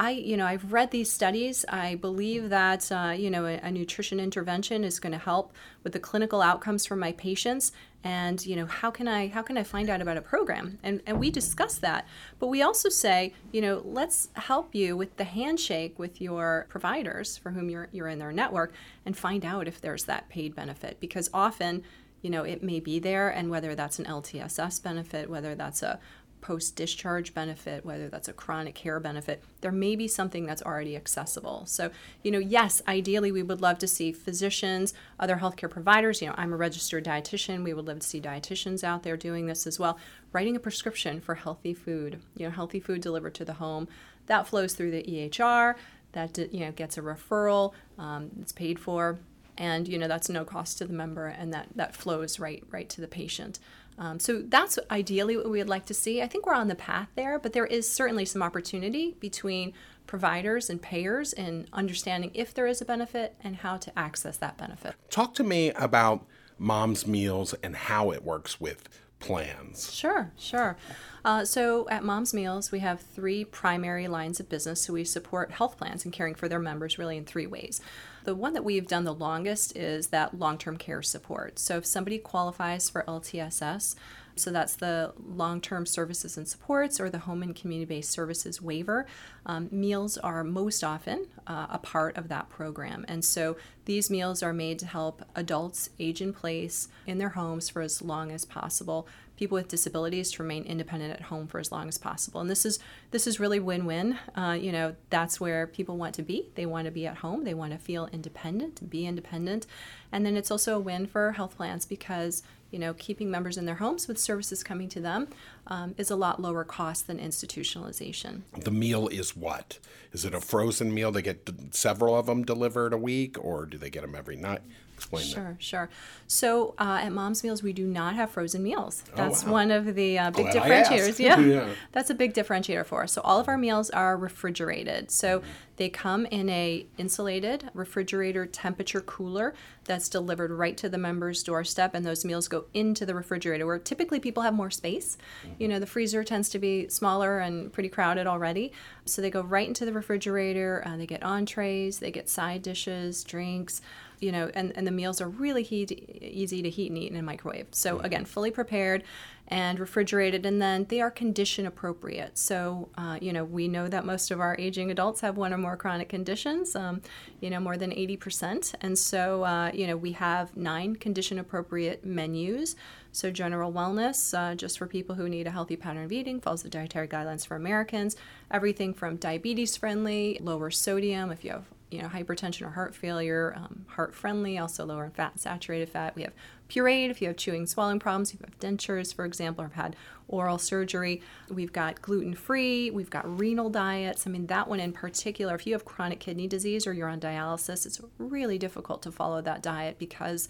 I, 0.00 0.12
you 0.12 0.38
know, 0.38 0.46
I've 0.46 0.72
read 0.72 0.92
these 0.92 1.12
studies. 1.12 1.66
I 1.68 1.96
believe 1.96 2.48
that, 2.48 2.90
uh, 2.90 3.14
you 3.14 3.28
know, 3.28 3.44
a, 3.44 3.58
a 3.58 3.70
nutrition 3.70 4.18
intervention 4.18 4.82
is 4.82 4.98
going 4.98 5.12
to 5.12 5.18
help 5.18 5.52
with 5.84 5.92
the 5.92 5.98
clinical 5.98 6.40
outcomes 6.40 6.86
for 6.86 6.96
my 6.96 7.12
patients. 7.12 7.72
And, 8.02 8.44
you 8.46 8.56
know, 8.56 8.64
how 8.64 8.90
can 8.90 9.06
I, 9.06 9.28
how 9.28 9.42
can 9.42 9.58
I 9.58 9.62
find 9.62 9.90
out 9.90 10.00
about 10.00 10.16
a 10.16 10.22
program? 10.22 10.78
And, 10.82 11.02
and 11.04 11.20
we 11.20 11.30
discuss 11.30 11.76
that. 11.80 12.06
But 12.38 12.46
we 12.46 12.62
also 12.62 12.88
say, 12.88 13.34
you 13.52 13.60
know, 13.60 13.82
let's 13.84 14.30
help 14.36 14.74
you 14.74 14.96
with 14.96 15.18
the 15.18 15.24
handshake 15.24 15.98
with 15.98 16.18
your 16.18 16.64
providers 16.70 17.36
for 17.36 17.50
whom 17.50 17.68
you're, 17.68 17.90
you're 17.92 18.08
in 18.08 18.18
their 18.18 18.32
network 18.32 18.72
and 19.04 19.14
find 19.14 19.44
out 19.44 19.68
if 19.68 19.82
there's 19.82 20.04
that 20.04 20.30
paid 20.30 20.56
benefit. 20.56 20.98
Because 20.98 21.28
often, 21.34 21.84
you 22.22 22.30
know, 22.30 22.44
it 22.44 22.62
may 22.62 22.80
be 22.80 23.00
there. 23.00 23.28
And 23.28 23.50
whether 23.50 23.74
that's 23.74 23.98
an 23.98 24.06
LTSS 24.06 24.82
benefit, 24.82 25.28
whether 25.28 25.54
that's 25.54 25.82
a, 25.82 25.98
post 26.40 26.76
discharge 26.76 27.34
benefit, 27.34 27.84
whether 27.84 28.08
that's 28.08 28.28
a 28.28 28.32
chronic 28.32 28.74
care 28.74 29.00
benefit, 29.00 29.42
there 29.60 29.72
may 29.72 29.96
be 29.96 30.08
something 30.08 30.46
that's 30.46 30.62
already 30.62 30.96
accessible. 30.96 31.64
So, 31.66 31.90
you 32.22 32.30
know, 32.30 32.38
yes, 32.38 32.82
ideally 32.88 33.32
we 33.32 33.42
would 33.42 33.60
love 33.60 33.78
to 33.78 33.88
see 33.88 34.12
physicians, 34.12 34.94
other 35.18 35.36
healthcare 35.36 35.70
providers. 35.70 36.20
You 36.20 36.28
know, 36.28 36.34
I'm 36.36 36.52
a 36.52 36.56
registered 36.56 37.04
dietitian. 37.04 37.64
We 37.64 37.74
would 37.74 37.86
love 37.86 38.00
to 38.00 38.06
see 38.06 38.20
dietitians 38.20 38.84
out 38.84 39.02
there 39.02 39.16
doing 39.16 39.46
this 39.46 39.66
as 39.66 39.78
well, 39.78 39.98
writing 40.32 40.56
a 40.56 40.60
prescription 40.60 41.20
for 41.20 41.34
healthy 41.34 41.74
food, 41.74 42.20
you 42.36 42.46
know, 42.46 42.50
healthy 42.50 42.80
food 42.80 43.00
delivered 43.00 43.34
to 43.34 43.44
the 43.44 43.54
home. 43.54 43.88
That 44.26 44.46
flows 44.46 44.74
through 44.74 44.92
the 44.92 45.02
EHR, 45.02 45.74
that, 46.12 46.38
you 46.52 46.60
know, 46.60 46.72
gets 46.72 46.98
a 46.98 47.02
referral, 47.02 47.72
um, 47.98 48.30
it's 48.40 48.52
paid 48.52 48.78
for 48.78 49.18
and 49.60 49.86
you 49.86 49.98
know 49.98 50.08
that's 50.08 50.28
no 50.28 50.44
cost 50.44 50.78
to 50.78 50.84
the 50.84 50.92
member 50.92 51.26
and 51.26 51.52
that 51.52 51.68
that 51.76 51.94
flows 51.94 52.40
right 52.40 52.64
right 52.70 52.88
to 52.88 53.00
the 53.00 53.06
patient 53.06 53.60
um, 53.98 54.18
so 54.18 54.42
that's 54.48 54.78
ideally 54.90 55.36
what 55.36 55.48
we 55.50 55.58
would 55.58 55.68
like 55.68 55.86
to 55.86 55.94
see 55.94 56.20
i 56.20 56.26
think 56.26 56.46
we're 56.46 56.54
on 56.54 56.66
the 56.66 56.74
path 56.74 57.08
there 57.14 57.38
but 57.38 57.52
there 57.52 57.66
is 57.66 57.88
certainly 57.88 58.24
some 58.24 58.42
opportunity 58.42 59.14
between 59.20 59.72
providers 60.06 60.68
and 60.70 60.82
payers 60.82 61.32
in 61.34 61.68
understanding 61.72 62.30
if 62.34 62.52
there 62.52 62.66
is 62.66 62.80
a 62.80 62.84
benefit 62.84 63.36
and 63.44 63.56
how 63.56 63.76
to 63.76 63.96
access 63.96 64.36
that 64.38 64.56
benefit 64.56 64.94
Talk 65.10 65.34
to 65.34 65.44
me 65.44 65.70
about 65.72 66.26
mom's 66.58 67.06
meals 67.06 67.54
and 67.62 67.76
how 67.76 68.10
it 68.10 68.24
works 68.24 68.60
with 68.60 68.88
plans. 69.20 69.92
Sure, 69.92 70.32
sure. 70.36 70.76
Uh, 71.24 71.44
so 71.44 71.86
at 71.90 72.02
Mom's 72.02 72.32
Meals, 72.32 72.72
we 72.72 72.80
have 72.80 73.00
three 73.00 73.44
primary 73.44 74.08
lines 74.08 74.40
of 74.40 74.48
business. 74.48 74.82
So 74.82 74.94
we 74.94 75.04
support 75.04 75.52
health 75.52 75.76
plans 75.76 76.04
and 76.04 76.12
caring 76.12 76.34
for 76.34 76.48
their 76.48 76.58
members 76.58 76.98
really 76.98 77.18
in 77.18 77.26
three 77.26 77.46
ways. 77.46 77.80
The 78.24 78.34
one 78.34 78.52
that 78.54 78.64
we've 78.64 78.86
done 78.86 79.04
the 79.04 79.14
longest 79.14 79.76
is 79.76 80.08
that 80.08 80.38
long 80.38 80.58
term 80.58 80.76
care 80.76 81.02
support. 81.02 81.58
So 81.58 81.78
if 81.78 81.86
somebody 81.86 82.18
qualifies 82.18 82.88
for 82.90 83.04
LTSS, 83.08 83.94
so 84.40 84.50
that's 84.50 84.74
the 84.74 85.12
long 85.18 85.60
term 85.60 85.86
services 85.86 86.36
and 86.36 86.48
supports 86.48 86.98
or 86.98 87.10
the 87.10 87.20
home 87.20 87.42
and 87.42 87.54
community 87.54 87.86
based 87.86 88.10
services 88.10 88.60
waiver. 88.60 89.06
Um, 89.46 89.68
meals 89.70 90.16
are 90.18 90.42
most 90.42 90.82
often 90.82 91.26
uh, 91.46 91.66
a 91.70 91.78
part 91.78 92.16
of 92.16 92.28
that 92.28 92.48
program. 92.48 93.04
And 93.08 93.24
so 93.24 93.56
these 93.84 94.10
meals 94.10 94.42
are 94.42 94.52
made 94.52 94.78
to 94.80 94.86
help 94.86 95.22
adults 95.34 95.90
age 95.98 96.22
in 96.22 96.32
place 96.32 96.88
in 97.06 97.18
their 97.18 97.30
homes 97.30 97.68
for 97.68 97.82
as 97.82 98.02
long 98.02 98.32
as 98.32 98.44
possible. 98.44 99.06
People 99.40 99.54
with 99.54 99.68
disabilities 99.68 100.30
to 100.32 100.42
remain 100.42 100.64
independent 100.64 101.14
at 101.14 101.22
home 101.22 101.46
for 101.46 101.58
as 101.58 101.72
long 101.72 101.88
as 101.88 101.96
possible, 101.96 102.42
and 102.42 102.50
this 102.50 102.66
is 102.66 102.78
this 103.10 103.26
is 103.26 103.40
really 103.40 103.58
win-win. 103.58 104.18
Uh, 104.36 104.58
you 104.60 104.70
know, 104.70 104.94
that's 105.08 105.40
where 105.40 105.66
people 105.66 105.96
want 105.96 106.14
to 106.16 106.22
be. 106.22 106.50
They 106.56 106.66
want 106.66 106.84
to 106.84 106.90
be 106.90 107.06
at 107.06 107.16
home. 107.16 107.44
They 107.44 107.54
want 107.54 107.72
to 107.72 107.78
feel 107.78 108.10
independent, 108.12 108.90
be 108.90 109.06
independent, 109.06 109.66
and 110.12 110.26
then 110.26 110.36
it's 110.36 110.50
also 110.50 110.76
a 110.76 110.78
win 110.78 111.06
for 111.06 111.32
health 111.32 111.56
plans 111.56 111.86
because 111.86 112.42
you 112.70 112.78
know, 112.78 112.94
keeping 112.94 113.30
members 113.30 113.56
in 113.56 113.64
their 113.64 113.76
homes 113.76 114.06
with 114.06 114.18
services 114.18 114.62
coming 114.62 114.88
to 114.90 115.00
them 115.00 115.28
um, 115.68 115.94
is 115.96 116.10
a 116.10 116.16
lot 116.16 116.40
lower 116.40 116.64
cost 116.64 117.06
than 117.06 117.18
institutionalization. 117.18 118.42
The 118.56 118.70
meal 118.70 119.08
is 119.08 119.34
what? 119.34 119.78
Is 120.12 120.24
it 120.24 120.34
a 120.34 120.40
frozen 120.40 120.92
meal? 120.94 121.10
They 121.10 121.22
get 121.22 121.48
several 121.70 122.14
of 122.14 122.26
them 122.26 122.44
delivered 122.44 122.92
a 122.92 122.98
week, 122.98 123.42
or 123.42 123.66
do 123.66 123.76
they 123.78 123.90
get 123.90 124.02
them 124.02 124.14
every 124.14 124.36
night? 124.36 124.60
Explain 125.00 125.24
that. 125.24 125.30
Sure, 125.32 125.56
sure. 125.58 125.88
So 126.26 126.74
uh, 126.78 127.00
at 127.02 127.12
Mom's 127.12 127.42
Meals, 127.42 127.62
we 127.62 127.72
do 127.72 127.86
not 127.86 128.14
have 128.14 128.30
frozen 128.30 128.62
meals. 128.62 129.02
That's 129.16 129.42
Oh, 129.42 129.46
wow. 129.46 129.52
one 129.52 129.70
of 129.70 129.94
the 129.94 130.18
uh, 130.18 130.30
big 130.30 130.50
Glad 130.52 130.86
differentiators. 130.86 131.18
Yeah. 131.24 131.38
Yeah. 131.40 131.68
that's 131.92 132.10
a 132.10 132.14
big 132.14 132.34
differentiator 132.34 132.84
for 132.86 133.02
us. 133.02 133.12
So 133.12 133.20
all 133.22 133.40
of 133.40 133.48
our 133.48 133.56
meals 133.58 133.88
are 133.90 134.16
refrigerated. 134.16 135.10
So 135.10 135.42
they 135.76 135.88
come 135.88 136.26
in 136.26 136.48
a 136.50 136.86
insulated 136.98 137.70
refrigerator 137.72 138.44
temperature 138.46 139.00
cooler 139.00 139.54
that's 139.84 140.08
delivered 140.10 140.50
right 140.50 140.76
to 140.76 140.88
the 140.90 140.98
member's 140.98 141.42
doorstep, 141.42 141.94
and 141.94 142.04
those 142.04 142.24
meals 142.24 142.46
go 142.48 142.66
into 142.74 143.06
the 143.06 143.14
refrigerator 143.14 143.66
where 143.66 143.78
typically 143.78 144.20
people 144.20 144.42
have 144.42 144.52
more 144.54 144.70
space. 144.70 145.16
You 145.58 145.66
know, 145.68 145.78
the 145.78 145.86
freezer 145.86 146.22
tends 146.22 146.50
to 146.50 146.58
be 146.58 146.88
smaller 146.88 147.38
and 147.38 147.72
pretty 147.72 147.88
crowded 147.88 148.26
already, 148.26 148.72
so 149.06 149.22
they 149.22 149.30
go 149.30 149.42
right 149.42 149.66
into 149.66 149.84
the 149.86 149.92
refrigerator. 149.94 150.82
Uh, 150.86 150.96
they 150.98 151.06
get 151.06 151.22
entrees, 151.22 151.98
they 151.98 152.10
get 152.10 152.28
side 152.28 152.60
dishes, 152.62 153.24
drinks 153.24 153.80
you 154.20 154.30
know, 154.30 154.50
and, 154.54 154.72
and 154.76 154.86
the 154.86 154.90
meals 154.90 155.20
are 155.20 155.28
really 155.28 155.62
heat, 155.62 155.90
easy 156.22 156.62
to 156.62 156.70
heat 156.70 156.90
and 156.90 156.98
eat 156.98 157.10
in 157.10 157.16
a 157.16 157.22
microwave. 157.22 157.68
So 157.70 157.98
again, 158.00 158.24
fully 158.24 158.50
prepared 158.50 159.02
and 159.48 159.80
refrigerated, 159.80 160.46
and 160.46 160.62
then 160.62 160.86
they 160.88 161.00
are 161.00 161.10
condition 161.10 161.66
appropriate. 161.66 162.38
So 162.38 162.88
uh, 162.96 163.18
you 163.20 163.32
know, 163.32 163.44
we 163.44 163.66
know 163.66 163.88
that 163.88 164.04
most 164.04 164.30
of 164.30 164.40
our 164.40 164.54
aging 164.58 164.90
adults 164.90 165.22
have 165.22 165.36
one 165.36 165.52
or 165.52 165.58
more 165.58 165.76
chronic 165.76 166.08
conditions, 166.08 166.76
um, 166.76 167.02
you 167.40 167.50
know, 167.50 167.58
more 167.58 167.76
than 167.76 167.90
80%. 167.90 168.74
And 168.80 168.96
so 168.98 169.42
uh, 169.44 169.70
you 169.72 169.86
know, 169.86 169.96
we 169.96 170.12
have 170.12 170.56
nine 170.56 170.96
condition 170.96 171.38
appropriate 171.38 172.04
menus. 172.04 172.76
So 173.12 173.32
general 173.32 173.72
wellness, 173.72 174.38
uh, 174.38 174.54
just 174.54 174.78
for 174.78 174.86
people 174.86 175.16
who 175.16 175.28
need 175.28 175.48
a 175.48 175.50
healthy 175.50 175.74
pattern 175.74 176.04
of 176.04 176.12
eating, 176.12 176.40
follows 176.40 176.62
the 176.62 176.68
dietary 176.68 177.08
guidelines 177.08 177.44
for 177.44 177.56
Americans. 177.56 178.16
Everything 178.52 178.94
from 178.94 179.16
diabetes 179.16 179.76
friendly, 179.76 180.38
lower 180.40 180.70
sodium 180.70 181.32
if 181.32 181.44
you 181.44 181.52
have 181.52 181.64
you 181.90 182.00
know, 182.00 182.08
hypertension 182.08 182.66
or 182.66 182.70
heart 182.70 182.94
failure, 182.94 183.54
um, 183.56 183.84
heart 183.88 184.14
friendly, 184.14 184.58
also 184.58 184.84
lower 184.84 185.04
in 185.04 185.10
fat, 185.10 185.40
saturated 185.40 185.88
fat. 185.88 186.14
We 186.14 186.22
have 186.22 186.32
pureed 186.68 187.10
if 187.10 187.20
you 187.20 187.28
have 187.28 187.36
chewing, 187.36 187.66
swallowing 187.66 187.98
problems. 187.98 188.32
If 188.32 188.40
you 188.40 188.46
have 188.46 188.58
dentures, 188.60 189.14
for 189.14 189.24
example, 189.24 189.64
or 189.64 189.68
have 189.68 189.74
had 189.74 189.96
oral 190.28 190.58
surgery. 190.58 191.20
We've 191.48 191.72
got 191.72 192.00
gluten 192.00 192.34
free. 192.34 192.90
We've 192.90 193.10
got 193.10 193.38
renal 193.38 193.70
diets. 193.70 194.26
I 194.26 194.30
mean, 194.30 194.46
that 194.46 194.68
one 194.68 194.80
in 194.80 194.92
particular, 194.92 195.54
if 195.54 195.66
you 195.66 195.72
have 195.72 195.84
chronic 195.84 196.20
kidney 196.20 196.46
disease 196.46 196.86
or 196.86 196.92
you're 196.92 197.08
on 197.08 197.20
dialysis, 197.20 197.86
it's 197.86 198.00
really 198.18 198.58
difficult 198.58 199.02
to 199.02 199.12
follow 199.12 199.42
that 199.42 199.62
diet 199.62 199.98
because 199.98 200.48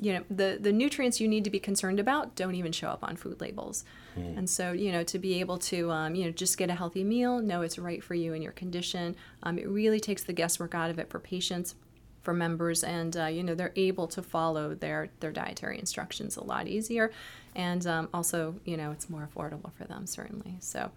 you 0.00 0.12
know 0.12 0.24
the 0.30 0.58
the 0.60 0.72
nutrients 0.72 1.20
you 1.20 1.28
need 1.28 1.44
to 1.44 1.50
be 1.50 1.58
concerned 1.58 1.98
about 1.98 2.36
don't 2.36 2.54
even 2.54 2.72
show 2.72 2.88
up 2.88 3.02
on 3.02 3.16
food 3.16 3.40
labels. 3.40 3.84
And 4.36 4.50
so 4.50 4.72
you 4.72 4.90
know 4.90 5.04
to 5.04 5.18
be 5.18 5.40
able 5.40 5.58
to 5.58 5.90
um, 5.90 6.14
you 6.14 6.24
know 6.24 6.30
just 6.30 6.58
get 6.58 6.70
a 6.70 6.74
healthy 6.74 7.04
meal 7.04 7.40
know 7.40 7.62
it's 7.62 7.78
right 7.78 8.02
for 8.02 8.14
you 8.14 8.34
and 8.34 8.42
your 8.42 8.52
condition 8.52 9.14
um, 9.44 9.58
it 9.58 9.68
really 9.68 10.00
takes 10.00 10.24
the 10.24 10.32
guesswork 10.32 10.74
out 10.74 10.90
of 10.90 10.98
it 10.98 11.08
for 11.08 11.20
patients 11.20 11.76
for 12.22 12.34
members 12.34 12.84
and 12.84 13.16
uh, 13.16 13.26
you 13.26 13.42
know 13.42 13.54
they're 13.54 13.72
able 13.76 14.06
to 14.06 14.22
follow 14.22 14.74
their 14.74 15.08
their 15.20 15.32
dietary 15.32 15.78
instructions 15.78 16.36
a 16.36 16.44
lot 16.44 16.66
easier. 16.68 17.10
And 17.54 17.86
um, 17.86 18.08
also 18.12 18.56
you 18.64 18.76
know 18.76 18.90
it's 18.90 19.08
more 19.08 19.28
affordable 19.32 19.72
for 19.72 19.84
them 19.84 20.06
certainly. 20.06 20.56
So 20.60 20.90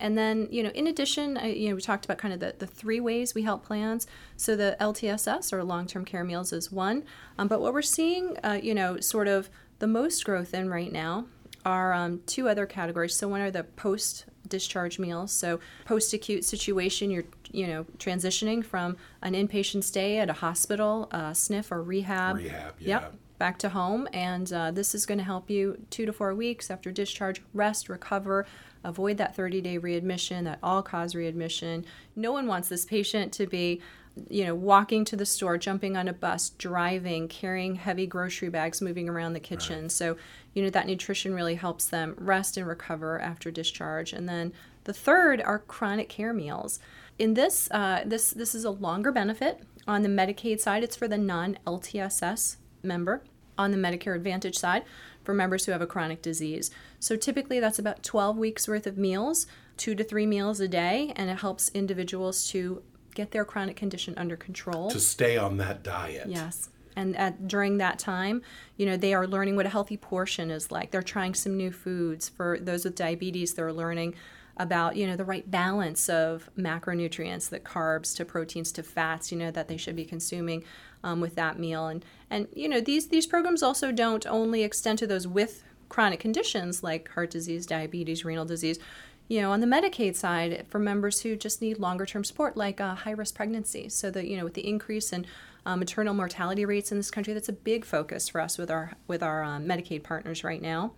and 0.00 0.18
then, 0.18 0.48
you 0.50 0.62
know, 0.62 0.70
in 0.70 0.86
addition, 0.86 1.36
I, 1.36 1.52
you 1.52 1.68
know, 1.68 1.76
we 1.76 1.80
talked 1.80 2.04
about 2.04 2.18
kind 2.18 2.34
of 2.34 2.40
the, 2.40 2.54
the 2.58 2.66
three 2.66 3.00
ways 3.00 3.34
we 3.34 3.42
help 3.42 3.64
plans. 3.64 4.06
So 4.36 4.56
the 4.56 4.76
LTSS 4.80 5.52
or 5.52 5.62
long-term 5.62 6.04
care 6.04 6.24
meals 6.24 6.52
is 6.52 6.72
one. 6.72 7.04
Um, 7.38 7.48
but 7.48 7.60
what 7.60 7.72
we're 7.72 7.82
seeing, 7.82 8.36
uh, 8.42 8.58
you 8.62 8.74
know, 8.74 8.98
sort 9.00 9.28
of 9.28 9.48
the 9.78 9.86
most 9.86 10.24
growth 10.24 10.52
in 10.52 10.68
right 10.68 10.92
now 10.92 11.26
are 11.64 11.92
um, 11.92 12.20
two 12.26 12.48
other 12.48 12.66
categories. 12.66 13.16
So 13.16 13.28
one 13.28 13.40
are 13.40 13.50
the 13.50 13.64
post 13.64 14.26
discharge 14.48 14.98
meals. 14.98 15.32
So 15.32 15.60
post 15.84 16.12
acute 16.12 16.44
situation, 16.44 17.10
you're 17.10 17.24
you 17.50 17.66
know 17.66 17.84
transitioning 17.98 18.64
from 18.64 18.96
an 19.22 19.34
inpatient 19.34 19.84
stay 19.84 20.18
at 20.18 20.28
a 20.28 20.34
hospital, 20.34 21.08
uh, 21.10 21.30
SNF 21.30 21.72
or 21.72 21.82
rehab. 21.82 22.36
Rehab, 22.36 22.74
yeah. 22.78 23.00
Yep. 23.00 23.14
Back 23.36 23.58
to 23.58 23.68
home, 23.70 24.08
and 24.12 24.50
uh, 24.52 24.70
this 24.70 24.94
is 24.94 25.06
going 25.06 25.18
to 25.18 25.24
help 25.24 25.50
you 25.50 25.84
two 25.90 26.06
to 26.06 26.12
four 26.12 26.34
weeks 26.34 26.70
after 26.70 26.92
discharge, 26.92 27.42
rest, 27.52 27.88
recover, 27.88 28.46
avoid 28.84 29.16
that 29.18 29.34
30 29.34 29.60
day 29.60 29.78
readmission, 29.78 30.44
that 30.44 30.58
all 30.62 30.82
cause 30.82 31.14
readmission. 31.14 31.84
No 32.14 32.32
one 32.32 32.46
wants 32.46 32.68
this 32.68 32.84
patient 32.84 33.32
to 33.34 33.46
be 33.46 33.80
you 34.28 34.44
know, 34.44 34.54
walking 34.54 35.04
to 35.04 35.16
the 35.16 35.26
store, 35.26 35.58
jumping 35.58 35.96
on 35.96 36.08
a 36.08 36.12
bus, 36.12 36.50
driving, 36.50 37.26
carrying 37.28 37.74
heavy 37.74 38.06
grocery 38.06 38.48
bags, 38.48 38.80
moving 38.80 39.08
around 39.08 39.32
the 39.32 39.40
kitchen. 39.40 39.88
So, 39.88 40.16
you 40.52 40.62
know, 40.62 40.70
that 40.70 40.86
nutrition 40.86 41.34
really 41.34 41.56
helps 41.56 41.86
them 41.86 42.14
rest 42.16 42.56
and 42.56 42.66
recover 42.66 43.20
after 43.20 43.50
discharge. 43.50 44.12
And 44.12 44.28
then 44.28 44.52
the 44.84 44.92
third 44.92 45.42
are 45.42 45.58
chronic 45.58 46.08
care 46.08 46.32
meals. 46.32 46.78
In 47.18 47.34
this, 47.34 47.68
uh, 47.70 48.02
this 48.06 48.30
this 48.30 48.54
is 48.54 48.64
a 48.64 48.70
longer 48.70 49.12
benefit 49.12 49.62
on 49.86 50.02
the 50.02 50.08
Medicaid 50.08 50.60
side. 50.60 50.82
It's 50.82 50.96
for 50.96 51.08
the 51.08 51.18
non-LTSS 51.18 52.56
member. 52.82 53.22
On 53.56 53.70
the 53.70 53.76
Medicare 53.76 54.16
Advantage 54.16 54.58
side, 54.58 54.82
for 55.24 55.34
members 55.34 55.66
who 55.66 55.72
have 55.72 55.82
a 55.82 55.86
chronic 55.86 56.22
disease. 56.22 56.70
So 57.00 57.16
typically 57.16 57.58
that's 57.58 57.78
about 57.78 58.02
12 58.02 58.36
weeks 58.36 58.68
worth 58.68 58.86
of 58.86 58.96
meals, 58.96 59.46
two 59.76 59.94
to 59.94 60.04
three 60.04 60.26
meals 60.26 60.60
a 60.60 60.68
day, 60.68 61.12
and 61.16 61.30
it 61.30 61.38
helps 61.38 61.70
individuals 61.70 62.48
to 62.50 62.82
get 63.14 63.30
their 63.30 63.44
chronic 63.44 63.76
condition 63.76 64.14
under 64.16 64.36
control. 64.36 64.90
To 64.90 65.00
stay 65.00 65.36
on 65.36 65.56
that 65.56 65.82
diet. 65.82 66.28
Yes. 66.28 66.68
And 66.96 67.16
at, 67.16 67.48
during 67.48 67.78
that 67.78 67.98
time, 67.98 68.42
you 68.76 68.86
know, 68.86 68.96
they 68.96 69.14
are 69.14 69.26
learning 69.26 69.56
what 69.56 69.66
a 69.66 69.70
healthy 69.70 69.96
portion 69.96 70.50
is 70.50 70.70
like. 70.70 70.90
They're 70.90 71.02
trying 71.02 71.34
some 71.34 71.56
new 71.56 71.72
foods. 71.72 72.28
For 72.28 72.58
those 72.60 72.84
with 72.84 72.94
diabetes, 72.94 73.54
they're 73.54 73.72
learning 73.72 74.14
about, 74.56 74.96
you 74.96 75.06
know, 75.06 75.16
the 75.16 75.24
right 75.24 75.50
balance 75.50 76.08
of 76.08 76.48
macronutrients, 76.56 77.48
the 77.48 77.58
carbs 77.58 78.14
to 78.16 78.24
proteins 78.24 78.70
to 78.72 78.82
fats, 78.82 79.32
you 79.32 79.38
know, 79.38 79.50
that 79.50 79.66
they 79.66 79.76
should 79.76 79.96
be 79.96 80.04
consuming 80.04 80.62
um, 81.04 81.20
with 81.20 81.36
that 81.36 81.56
meal. 81.56 81.86
And, 81.86 82.04
and, 82.28 82.48
you 82.52 82.68
know, 82.68 82.80
these, 82.80 83.06
these 83.06 83.26
programs 83.26 83.62
also 83.62 83.92
don't 83.92 84.26
only 84.26 84.64
extend 84.64 84.98
to 84.98 85.06
those 85.06 85.28
with 85.28 85.62
chronic 85.88 86.18
conditions 86.18 86.82
like 86.82 87.08
heart 87.10 87.30
disease, 87.30 87.66
diabetes, 87.66 88.24
renal 88.24 88.44
disease 88.44 88.80
you 89.28 89.40
know, 89.40 89.52
on 89.52 89.60
the 89.60 89.66
Medicaid 89.66 90.16
side, 90.16 90.66
for 90.68 90.78
members 90.78 91.22
who 91.22 91.34
just 91.36 91.62
need 91.62 91.78
longer 91.78 92.04
term 92.04 92.24
support, 92.24 92.56
like 92.56 92.80
uh, 92.80 92.94
high 92.94 93.12
risk 93.12 93.34
pregnancy. 93.34 93.88
So 93.88 94.10
that 94.10 94.26
you 94.26 94.36
know, 94.36 94.44
with 94.44 94.54
the 94.54 94.66
increase 94.66 95.12
in 95.12 95.26
uh, 95.64 95.76
maternal 95.76 96.14
mortality 96.14 96.64
rates 96.64 96.92
in 96.92 96.98
this 96.98 97.10
country, 97.10 97.32
that's 97.32 97.48
a 97.48 97.54
big 97.54 97.84
focus 97.84 98.28
for 98.28 98.40
us 98.40 98.58
with 98.58 98.70
our 98.70 98.92
with 99.06 99.22
our 99.22 99.42
um, 99.42 99.64
Medicaid 99.64 100.02
partners 100.02 100.44
right 100.44 100.60
now. 100.60 100.92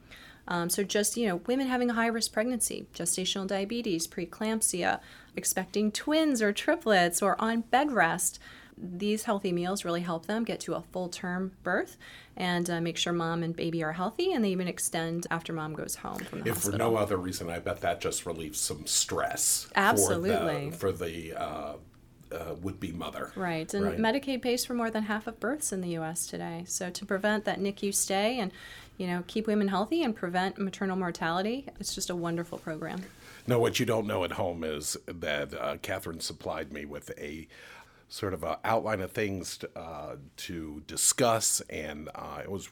Um, 0.49 0.71
so 0.71 0.83
just 0.83 1.17
you 1.17 1.27
know, 1.29 1.37
women 1.47 1.69
having 1.69 1.91
a 1.91 1.95
high 1.95 2.07
risk 2.09 2.33
pregnancy, 2.33 2.87
gestational 2.95 3.47
diabetes, 3.47 4.09
preeclampsia, 4.09 5.01
expecting 5.37 5.93
twins 5.93 6.43
or 6.43 6.53
triplets, 6.53 7.23
or 7.23 7.41
on 7.41 7.61
bed 7.63 7.93
rest. 7.93 8.41
These 8.78 9.25
healthy 9.25 9.52
meals 9.52 9.85
really 9.85 10.02
help 10.02 10.26
them 10.26 10.45
get 10.45 10.61
to 10.61 10.75
a 10.75 10.83
full 10.83 11.09
term 11.09 11.52
birth 11.62 11.97
and 12.37 12.68
uh, 12.68 12.80
make 12.80 12.99
sure 12.99 13.12
mom 13.12 13.42
and 13.42 13.56
baby 13.56 13.83
are 13.83 13.92
healthy, 13.92 14.33
and 14.33 14.45
they 14.45 14.50
even 14.50 14.68
extend 14.68 15.26
after 15.30 15.52
mom 15.52 15.73
goes 15.75 15.97
home 15.97 16.18
from 16.18 16.42
the 16.42 16.50
If 16.50 16.59
for 16.59 16.73
no 16.73 16.97
other 16.97 17.16
reason, 17.16 17.49
I 17.49 17.59
bet 17.59 17.80
that 17.80 18.00
just 18.00 18.26
relieves 18.26 18.61
some 18.61 18.87
stress. 18.87 19.68
Absolutely. 19.75 20.71
For 20.73 20.92
the, 20.92 20.99
for 20.99 21.04
the 21.33 21.35
uh, 21.35 21.73
uh, 22.33 22.54
would 22.62 22.80
be 22.80 22.92
mother. 22.92 23.33
Right, 23.37 23.73
and 23.73 23.85
Right. 23.85 23.99
Medicaid 23.99 24.42
pays 24.42 24.64
for 24.64 24.75
more 24.75 24.90
than 24.90 25.04
half 25.04 25.26
of 25.26 25.38
births 25.40 25.73
in 25.73 25.80
the 25.80 25.90
U.S. 25.90 26.26
today. 26.26 26.64
So 26.66 26.90
to 26.90 27.06
prevent 27.06 27.45
that 27.45 27.61
NICU 27.61 27.95
stay 27.95 28.38
and 28.38 28.52
you 28.99 29.06
know 29.06 29.23
keep 29.26 29.47
women 29.47 29.68
healthy 29.68 30.02
and 30.02 30.14
prevent 30.14 30.59
maternal 30.59 30.97
mortality, 30.97 31.66
it's 31.78 31.95
just 31.95 32.11
a 32.11 32.16
wonderful 32.16 32.59
program. 32.59 33.02
No, 33.47 33.59
what 33.61 33.78
you 33.78 33.87
don't 33.87 34.06
know 34.06 34.25
at 34.25 34.33
home 34.33 34.64
is 34.64 34.97
that 35.06 35.54
uh, 35.54 35.76
Catherine 35.80 36.21
supplied 36.21 36.73
me 36.73 36.85
with 36.85 37.11
a 37.18 37.47
sort 38.09 38.35
of 38.35 38.43
a 38.43 38.59
outline 38.65 39.01
of 39.01 39.13
things 39.13 39.59
uh, 39.75 40.17
to 40.37 40.83
discuss, 40.87 41.61
and 41.69 42.09
uh, 42.15 42.41
it 42.43 42.51
was 42.51 42.69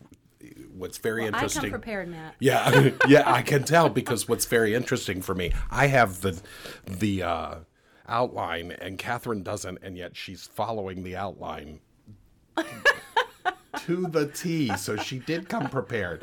what's 0.72 0.98
very 0.98 1.24
I 1.24 1.28
interesting. 1.28 1.62
come 1.62 1.70
prepared, 1.70 2.08
Matt. 2.08 2.34
Yeah, 2.38 2.90
yeah, 3.08 3.30
I 3.30 3.42
can 3.42 3.64
tell 3.64 3.88
because 3.88 4.28
what's 4.28 4.46
very 4.46 4.74
interesting 4.74 5.22
for 5.22 5.34
me, 5.34 5.52
I 5.70 5.86
have 5.88 6.20
the 6.20 6.40
the 6.86 7.22
uh, 7.22 7.54
outline, 8.08 8.72
and 8.72 8.98
Catherine 8.98 9.42
doesn't, 9.42 9.78
and 9.82 9.96
yet 9.96 10.16
she's 10.16 10.46
following 10.46 11.02
the 11.02 11.16
outline 11.16 11.80
to 13.78 14.06
the 14.06 14.26
T. 14.28 14.76
So 14.76 14.96
she 14.96 15.18
did 15.18 15.48
come 15.48 15.68
prepared. 15.68 16.22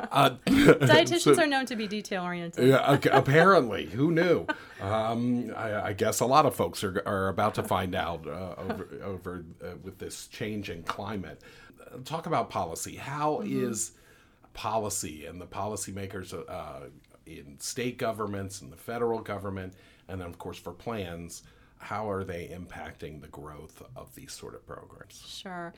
Uh, 0.00 0.30
Dietitians 0.46 1.34
so- 1.36 1.42
are 1.42 1.46
known 1.46 1.66
to 1.66 1.76
be 1.76 1.86
detail 1.86 2.24
oriented. 2.24 2.68
yeah, 2.68 2.92
okay, 2.94 3.10
apparently, 3.10 3.86
who 3.86 4.10
knew? 4.10 4.46
Um, 4.80 5.52
I, 5.56 5.88
I 5.88 5.92
guess 5.92 6.20
a 6.20 6.26
lot 6.26 6.46
of 6.46 6.54
folks 6.54 6.84
are, 6.84 7.02
are 7.06 7.28
about 7.28 7.54
to 7.56 7.62
find 7.62 7.94
out 7.94 8.26
uh, 8.26 8.54
over, 8.58 8.88
over 9.04 9.44
uh, 9.62 9.74
with 9.82 9.98
this 9.98 10.26
changing 10.28 10.84
climate. 10.84 11.40
Uh, 11.80 11.98
Talk 12.04 12.26
about 12.26 12.50
policy. 12.50 12.96
How 12.96 13.40
is 13.40 13.92
policy 14.54 15.26
and 15.26 15.40
the 15.40 15.46
policymakers 15.46 16.34
uh, 16.48 16.86
in 17.26 17.58
state 17.58 17.98
governments 17.98 18.60
and 18.62 18.72
the 18.72 18.76
federal 18.76 19.20
government, 19.20 19.74
and 20.08 20.20
then 20.20 20.28
of 20.28 20.38
course 20.38 20.58
for 20.58 20.72
plans, 20.72 21.42
how 21.78 22.10
are 22.10 22.24
they 22.24 22.48
impacting 22.48 23.20
the 23.20 23.28
growth 23.28 23.82
of 23.94 24.14
these 24.14 24.32
sort 24.32 24.54
of 24.54 24.66
programs? 24.66 25.22
Sure. 25.26 25.72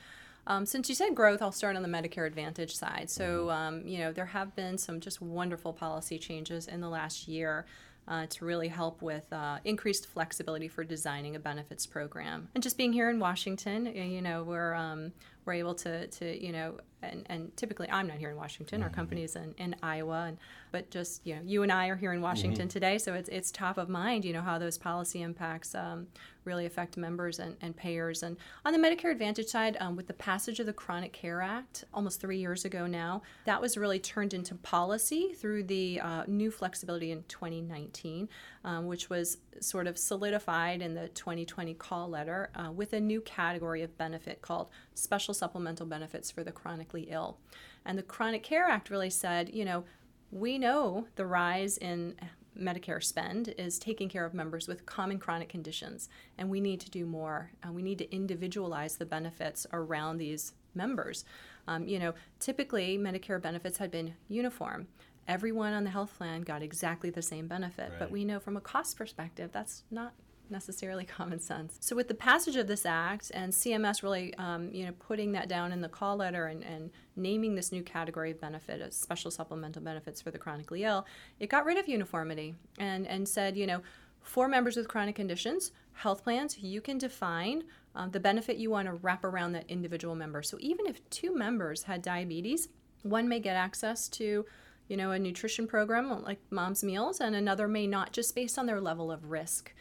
Um, 0.47 0.67
since 0.67 0.89
you 0.89 0.95
said 0.95 1.15
growth, 1.15 1.43
I'll 1.43 1.53
start 1.53 1.77
on 1.77 1.83
the 1.83 1.89
Medicare 1.89 2.27
Advantage 2.27 2.75
side. 2.75 3.11
So, 3.11 3.51
um, 3.51 3.87
you 3.87 3.99
know, 3.99 4.13
there 4.13 4.27
have 4.27 4.55
been 4.57 4.79
some 4.79 5.01
just 5.01 5.21
wonderful 5.21 5.73
policy 5.73 6.19
changes 6.19 6.67
in 6.67 6.81
the 6.81 6.89
last 6.89 7.29
year 7.29 7.67
uh, 8.09 8.27
to 8.27 8.45
really 8.45 8.69
help 8.69 9.03
with 9.03 9.33
uh, 9.33 9.59
increased 9.65 10.07
flexibility 10.07 10.67
for 10.67 10.83
designing 10.83 11.37
a 11.37 11.39
benefits 11.39 11.87
program. 11.87 12.49
And 12.55 12.63
just 12.63 12.77
being 12.77 12.93
here 12.93 13.09
in 13.09 13.21
Washington, 13.21 13.87
you 13.87 14.21
know, 14.21 14.43
we're 14.43 14.75
um, 14.75 15.13
we're 15.45 15.55
able 15.55 15.75
to, 15.75 16.07
to 16.07 16.45
you 16.45 16.53
know, 16.53 16.75
and, 17.03 17.25
and 17.31 17.57
typically 17.57 17.89
I'm 17.91 18.07
not 18.07 18.19
here 18.19 18.31
in 18.31 18.37
Washington. 18.37 18.83
Our 18.83 18.89
Mm-hmm. 18.89 18.95
company's 18.95 19.37
in, 19.37 19.55
in 19.57 19.75
Iowa, 19.83 20.25
and 20.29 20.37
but 20.71 20.91
just 20.91 21.27
you 21.27 21.35
know, 21.37 21.41
you 21.45 21.63
and 21.63 21.73
I 21.73 21.89
are 21.89 21.97
here 21.97 22.13
in 22.13 22.21
Washington 22.21 22.63
Mm-hmm. 22.67 22.69
today, 22.69 22.99
so 22.99 23.15
it's 23.15 23.29
it's 23.31 23.51
top 23.51 23.79
of 23.79 23.89
mind. 23.89 24.25
You 24.25 24.33
know 24.35 24.43
how 24.43 24.59
those 24.59 24.77
policy 24.77 25.23
impacts 25.23 25.75
um, 25.75 26.09
really 26.45 26.65
affect 26.67 26.97
members 26.97 27.39
and, 27.39 27.57
and 27.61 27.77
payers. 27.77 28.23
And 28.23 28.37
on 28.65 28.73
the 28.73 28.79
Medicare 28.79 29.11
Advantage 29.13 29.47
side, 29.49 29.77
um, 29.81 29.95
with 29.97 30.07
the 30.07 30.15
passage 30.15 30.59
of 30.59 30.67
the 30.67 30.73
Chronic 30.73 31.13
Care 31.13 31.43
Act 31.43 31.85
almost 31.93 32.21
three 32.21 32.39
years 32.39 32.65
ago 32.65 32.87
now, 32.87 33.23
that 33.45 33.61
was 33.61 33.77
really 33.77 33.99
turned 33.99 34.33
into 34.35 34.55
policy 34.57 35.33
through 35.35 35.65
the 35.65 36.01
uh, 36.01 36.25
new 36.27 36.51
flexibility 36.51 37.11
in 37.13 37.23
2019, 37.29 38.29
um, 38.65 38.87
which 38.87 39.11
was 39.11 39.39
sort 39.61 39.87
of 39.87 39.99
solidified 39.99 40.81
in 40.81 40.95
the 40.95 41.09
2020 41.09 41.75
call 41.75 42.09
letter 42.09 42.51
uh, 42.55 42.71
with 42.73 42.93
a 42.95 43.01
new 43.01 43.21
category 43.21 43.83
of 43.83 43.97
benefit 43.99 44.41
called 44.41 44.69
special 44.95 45.35
supplemental 45.35 45.87
benefits 45.87 46.31
for 46.31 46.45
the 46.45 46.53
chronically 46.53 47.09
ill. 47.11 47.39
And 47.85 47.97
the 47.97 48.03
Chronic 48.03 48.43
Care 48.43 48.65
Act 48.65 48.91
really 48.91 49.11
said, 49.11 49.51
you 49.53 49.65
know, 49.65 49.85
we 50.31 50.59
know 50.59 51.07
the 51.17 51.27
rise 51.27 51.79
in 51.79 52.15
Medicare 52.59 53.03
spend 53.03 53.55
is 53.57 53.79
taking 53.79 54.09
care 54.09 54.25
of 54.25 54.35
members 54.35 54.69
with 54.69 54.87
common 54.87 55.19
chronic 55.19 55.49
conditions, 55.49 56.09
and 56.37 56.51
we 56.51 56.61
need 56.61 56.81
to 56.81 56.91
do 56.91 57.07
more. 57.07 57.51
Uh, 57.67 57.73
we 57.73 57.83
need 57.83 57.99
to 57.99 58.15
individualize 58.15 58.97
the 58.97 59.07
benefits 59.07 59.67
around 59.73 60.19
these 60.19 60.53
members. 60.75 61.25
Um, 61.67 61.87
you 61.87 61.99
know, 61.99 62.15
typically 62.39 62.99
Medicare 62.99 63.41
benefits 63.41 63.79
had 63.79 63.91
been 63.91 64.15
uniform. 64.29 64.89
Everyone 65.29 65.73
on 65.73 65.85
the 65.85 65.91
health 65.91 66.17
plan 66.17 66.43
got 66.43 66.63
exactly 66.63 67.11
the 67.11 67.23
same 67.23 67.47
benefit, 67.47 67.93
but 67.99 68.11
we 68.11 68.25
know 68.25 68.41
from 68.41 68.57
a 68.57 68.61
cost 68.61 68.97
perspective 68.97 69.51
that's 69.53 69.85
not 69.91 70.13
necessarily 70.51 71.05
common 71.19 71.41
sense. 71.41 71.77
So 71.81 71.95
with 71.97 72.09
the 72.09 72.15
passage 72.15 72.57
of 72.57 72.67
this 72.67 72.87
act 72.87 73.31
and 73.35 73.53
CMS 73.53 74.03
really, 74.03 74.35
um, 74.37 74.71
you 74.73 74.85
know, 74.85 74.93
putting 74.99 75.33
that 75.33 75.49
down 75.49 75.73
in 75.73 75.81
the 75.81 75.89
call 75.89 76.17
letter 76.17 76.47
and, 76.47 76.63
and 76.65 76.91
naming 77.17 77.55
this 77.55 77.73
new 77.73 77.83
category 77.83 78.31
of 78.31 78.41
benefit 78.41 78.81
as 78.81 78.97
special 78.97 79.31
supplemental 79.31 79.83
benefits 79.83 80.21
for 80.21 80.31
the 80.31 80.39
chronically 80.39 80.85
ill, 80.85 81.07
it 81.39 81.49
got 81.49 81.65
rid 81.65 81.79
of 81.79 81.89
uniformity 81.89 82.55
and 82.79 83.07
and 83.07 83.29
said, 83.29 83.57
you 83.57 83.67
know, 83.67 83.81
for 84.23 84.49
members 84.49 84.77
with 84.77 84.89
chronic 84.89 85.15
conditions, 85.15 85.73
health 85.93 86.23
plans, 86.23 86.59
you 86.59 86.81
can 86.81 86.99
define 86.99 87.65
um, 87.95 88.11
the 88.11 88.21
benefit 88.21 88.57
you 88.57 88.71
want 88.71 88.87
to 88.87 88.95
wrap 88.95 89.25
around 89.25 89.53
that 89.53 89.65
individual 89.69 90.15
member. 90.15 90.43
So 90.43 90.57
even 90.61 90.87
if 90.87 91.09
two 91.11 91.35
members 91.35 91.85
had 91.85 92.03
diabetes, 92.03 92.69
one 93.03 93.29
may 93.29 93.41
get 93.41 93.57
access 93.57 94.09
to 94.11 94.45
you 94.91 94.97
know, 94.97 95.13
a 95.13 95.19
nutrition 95.21 95.69
program 95.69 96.11
like 96.25 96.41
Mom's 96.51 96.83
Meals, 96.83 97.21
and 97.21 97.37
another 97.37 97.69
may 97.69 97.87
not, 97.87 98.13
just 98.13 98.35
based 98.35 98.59
on 98.59 98.67
their 98.67 98.81
level 98.81 99.13
of 99.13 99.31
risk. 99.31 99.73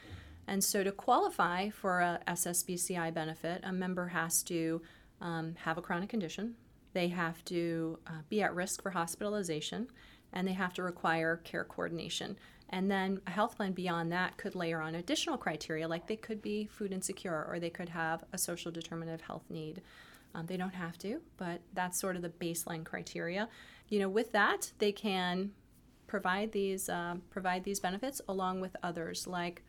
And 0.49 0.63
so, 0.63 0.83
to 0.83 0.91
qualify 0.91 1.69
for 1.69 1.99
a 1.99 2.19
SSBCI 2.27 3.13
benefit, 3.13 3.61
a 3.63 3.71
member 3.71 4.07
has 4.07 4.41
to 4.43 4.81
um, 5.21 5.53
have 5.59 5.77
a 5.77 5.81
chronic 5.81 6.09
condition, 6.09 6.55
they 6.93 7.09
have 7.09 7.45
to 7.45 7.99
uh, 8.07 8.21
be 8.29 8.41
at 8.41 8.55
risk 8.55 8.81
for 8.81 8.89
hospitalization, 8.89 9.87
and 10.33 10.47
they 10.47 10.53
have 10.53 10.73
to 10.73 10.81
require 10.81 11.37
care 11.37 11.63
coordination. 11.63 12.35
And 12.69 12.89
then 12.89 13.21
a 13.27 13.29
health 13.29 13.57
plan 13.57 13.73
beyond 13.73 14.11
that 14.11 14.37
could 14.37 14.55
layer 14.55 14.81
on 14.81 14.95
additional 14.95 15.37
criteria, 15.37 15.87
like 15.87 16.07
they 16.07 16.15
could 16.15 16.41
be 16.41 16.65
food 16.65 16.93
insecure 16.93 17.45
or 17.47 17.59
they 17.59 17.69
could 17.69 17.89
have 17.89 18.23
a 18.33 18.37
social 18.39 18.71
determinative 18.71 19.21
health 19.21 19.43
need. 19.51 19.83
Um, 20.33 20.47
they 20.47 20.57
don't 20.57 20.73
have 20.73 20.97
to, 20.99 21.21
but 21.37 21.61
that's 21.73 21.99
sort 21.99 22.15
of 22.15 22.23
the 22.23 22.29
baseline 22.29 22.83
criteria. 22.83 23.49
You 23.87 23.99
know, 23.99 24.09
with 24.09 24.31
that, 24.31 24.71
they 24.79 24.93
can 24.93 25.51
provide 26.07 26.51
these 26.53 26.89
uh, 26.89 27.17
provide 27.29 27.63
these 27.63 27.79
benefits 27.79 28.19
along 28.27 28.61
with 28.61 28.75
others 28.81 29.27
like 29.27 29.61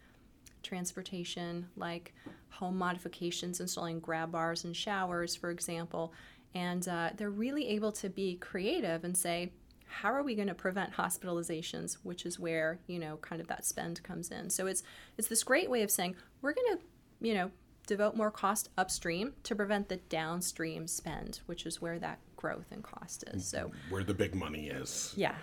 transportation, 0.62 1.69
like 1.76 2.14
home 2.50 2.76
modifications, 2.76 3.61
installing 3.61 4.00
grab 4.00 4.33
bars 4.33 4.64
and 4.64 4.76
showers, 4.76 5.35
for 5.37 5.50
example. 5.50 6.12
And 6.55 6.87
uh, 6.88 7.11
they're 7.17 7.31
really 7.31 7.69
able 7.69 7.93
to 7.93 8.09
be 8.09 8.37
creative 8.37 9.05
and 9.05 9.17
say, 9.17 9.52
how 9.87 10.12
are 10.12 10.23
we 10.23 10.35
going 10.35 10.49
to 10.49 10.55
prevent 10.55 10.93
hospitalizations, 10.93 11.99
which 12.02 12.25
is 12.25 12.38
where 12.38 12.79
you 12.87 12.99
know 12.99 13.17
kind 13.19 13.40
of 13.40 13.49
that 13.49 13.64
spend 13.64 14.02
comes 14.02 14.31
in. 14.31 14.49
So 14.50 14.67
it's 14.67 14.83
it's 15.19 15.29
this 15.29 15.43
great 15.43 15.69
way 15.69 15.83
of 15.83 15.90
saying 15.90 16.14
we're 16.43 16.55
going 16.55 16.76
to 16.76 17.26
you 17.26 17.35
know 17.35 17.50
devote 17.87 18.14
more 18.14 18.31
cost 18.31 18.69
upstream 18.79 19.33
to 19.43 19.57
prevent 19.57 19.88
the 19.88 19.97
downstream 19.97 20.87
spend, 20.87 21.40
which 21.47 21.67
is 21.67 21.83
where 21.83 21.99
that 21.99 22.21
growth 22.37 22.67
and 22.71 22.85
cost 22.85 23.25
is. 23.35 23.45
So 23.45 23.73
Where 23.88 24.05
the 24.05 24.14
big 24.14 24.33
money 24.35 24.69
is. 24.69 25.12
yeah. 25.17 25.35